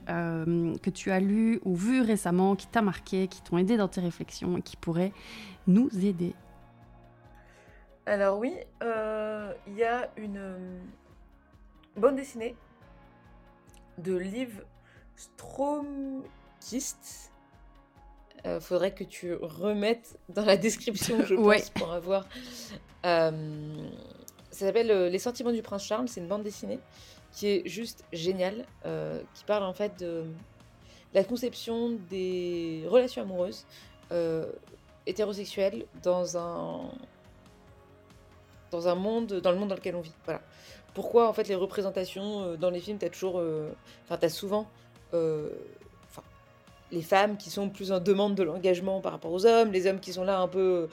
[0.78, 4.02] que tu as lu ou vu récemment, qui t'a marqué, qui t'ont aidé dans tes
[4.02, 5.12] réflexions et qui pourraient
[5.66, 6.34] nous aider?
[8.04, 10.80] Alors oui, il y a une
[11.96, 12.54] bande dessinée
[13.98, 14.64] de Liv
[15.16, 16.22] Stromkist
[18.44, 22.26] euh, faudrait que tu remettes dans la description, je pense, pour avoir.
[23.06, 23.88] Euh,
[24.50, 26.08] ça s'appelle euh, Les sentiments du prince Charles.
[26.08, 26.80] C'est une bande dessinée
[27.32, 28.66] qui est juste géniale,
[29.34, 30.24] qui parle en fait de
[31.14, 33.64] la conception des relations amoureuses
[35.06, 36.90] hétérosexuelles dans un
[38.70, 40.12] dans un monde, dans le monde dans lequel on vit.
[40.26, 40.42] Voilà.
[40.92, 43.42] Pourquoi en fait les représentations dans les films, t'as toujours,
[44.04, 44.66] enfin t'as souvent
[46.92, 49.98] les femmes qui sont plus en demande de l'engagement par rapport aux hommes, les hommes
[49.98, 50.88] qui sont là un peu.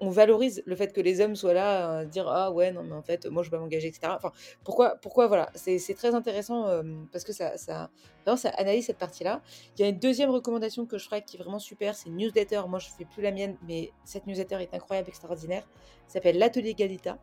[0.00, 2.94] On valorise le fait que les hommes soient là à dire Ah ouais, non, mais
[2.94, 4.12] en fait, moi je vais pas m'engager, etc.
[4.14, 4.30] Enfin,
[4.62, 6.82] pourquoi, pourquoi voilà, c'est très intéressant euh,
[7.12, 7.90] parce que ça, ça,
[8.24, 9.40] vraiment, ça analyse cette partie-là.
[9.76, 12.16] Il y a une deuxième recommandation que je ferai qui est vraiment super c'est une
[12.16, 12.62] newsletter.
[12.68, 15.62] Moi je fais plus la mienne, mais cette newsletter est incroyable, extraordinaire.
[16.06, 17.16] Ça s'appelle L'Atelier Galita.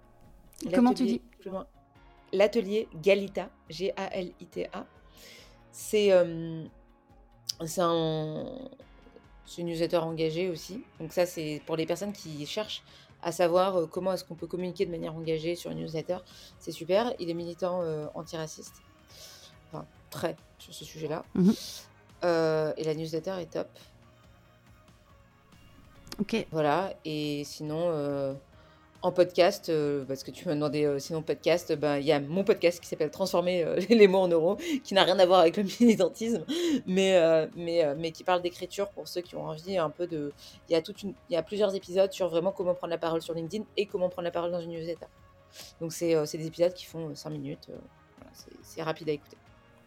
[0.73, 1.21] Comment tu dis?
[2.33, 4.85] L'Atelier Galita, G-A-L-I-T-A.
[5.71, 6.11] C'est.
[6.11, 6.65] Euh,
[7.65, 8.45] c'est un,
[9.57, 10.83] newsletter engagé aussi.
[10.99, 12.83] Donc ça, c'est pour les personnes qui cherchent
[13.21, 16.17] à savoir euh, comment est-ce qu'on peut communiquer de manière engagée sur une newsletter.
[16.59, 17.13] C'est super.
[17.19, 18.75] Il est militant euh, antiraciste.
[19.67, 21.25] Enfin, très sur ce sujet-là.
[21.33, 21.53] Mhm.
[22.23, 23.67] Euh, et la newsletter est top.
[26.19, 26.45] Ok.
[26.51, 26.93] Voilà.
[27.05, 27.91] Et sinon,
[29.01, 32.19] en podcast, euh, parce que tu m'as demandé euh, sinon podcast, ben, il y a
[32.19, 35.41] mon podcast qui s'appelle Transformer euh, les mots en euros, qui n'a rien à voir
[35.41, 36.43] avec le militantisme,
[36.85, 40.33] mais, mais, mais qui parle d'écriture pour ceux qui ont envie un peu de...
[40.69, 41.13] Il y, a une...
[41.29, 44.25] y a plusieurs épisodes sur vraiment comment prendre la parole sur LinkedIn et comment prendre
[44.25, 45.07] la parole dans une newsletter.
[45.79, 47.69] Donc c'est des épisodes qui font 5 minutes,
[48.61, 49.37] c'est rapide à écouter.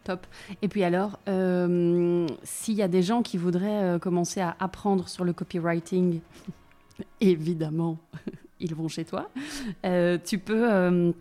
[0.03, 0.25] Top.
[0.61, 1.19] Et puis alors,
[2.43, 6.21] s'il y a des gens qui voudraient commencer à apprendre sur le copywriting,
[7.21, 7.97] évidemment,
[8.61, 9.29] ils vont chez toi.
[9.85, 11.11] Euh, tu peux, euh,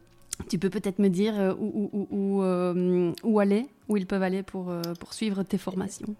[0.48, 2.42] tu peux peut-être me dire euh, où, où, où,
[3.24, 6.14] où, aller, où ils peuvent aller pour, pour suivre tes formations.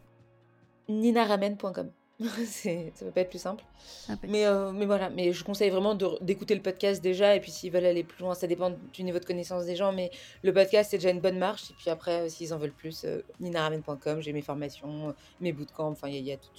[0.89, 1.91] ninaramen.com.
[2.45, 3.64] ça peut pas être plus simple.
[4.11, 4.45] Ah, mais,
[4.75, 8.05] mais voilà, mais je conseille vraiment d'écouter le podcast déjà, et puis s'ils veulent aller
[8.05, 10.11] plus loin, ça dépend du niveau de connaissance des gens, mais
[10.43, 13.07] le podcast c'est déjà une bonne marche, et puis après, s'ils en veulent plus,
[13.41, 16.51] ninaramen.com, j'ai mes formations, mes bootcamps, enfin il y, y, a tout.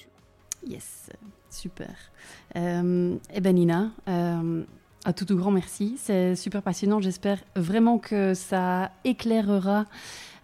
[0.68, 1.10] Yes,
[1.50, 1.96] super.
[2.56, 4.64] Euh, eh ben Nina, euh,
[5.06, 5.96] à tout, tout grand merci.
[5.98, 7.02] C'est super passionnant.
[7.02, 9.86] J'espère vraiment que ça éclairera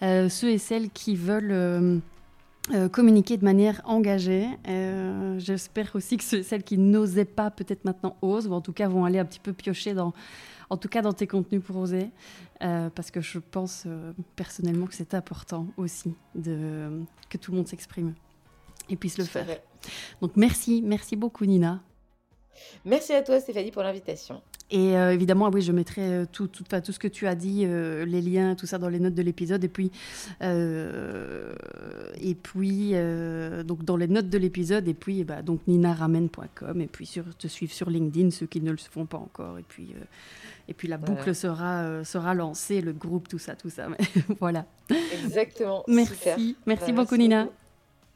[0.01, 1.51] euh, ceux et celles qui veulent
[2.73, 4.47] euh, communiquer de manière engagée.
[5.37, 8.73] J'espère aussi que ceux et celles qui n'osaient pas peut-être maintenant osent, ou en tout
[8.73, 10.13] cas vont aller un petit peu piocher dans,
[10.71, 12.09] en tout cas dans tes contenus pour oser,
[12.59, 13.85] parce que je pense
[14.35, 18.15] personnellement que c'est important aussi que tout le monde s'exprime
[18.89, 19.45] et puisse le faire.
[20.21, 21.81] Donc merci, merci beaucoup Nina.
[22.85, 24.41] Merci à toi Stéphanie pour l'invitation.
[24.69, 27.63] Et euh, évidemment, oui, je mettrai euh, tout, tout, tout, ce que tu as dit,
[27.65, 29.63] euh, les liens, tout ça dans les notes de l'épisode.
[29.63, 29.91] Et puis,
[30.41, 32.91] et puis
[33.63, 34.87] donc dans les notes de l'épisode.
[34.87, 36.81] Et puis, bah, donc ninaramen.com.
[36.81, 39.57] Et puis, sur, te suivre sur LinkedIn, ceux qui ne le font pas encore.
[39.57, 39.93] Et puis,
[40.67, 43.87] et puis la boucle sera, sera lancée, le groupe, tout ça, tout ça.
[44.39, 44.65] voilà.
[45.23, 45.83] Exactement.
[45.87, 46.57] Merci.
[46.65, 47.47] Merci beaucoup, Nina.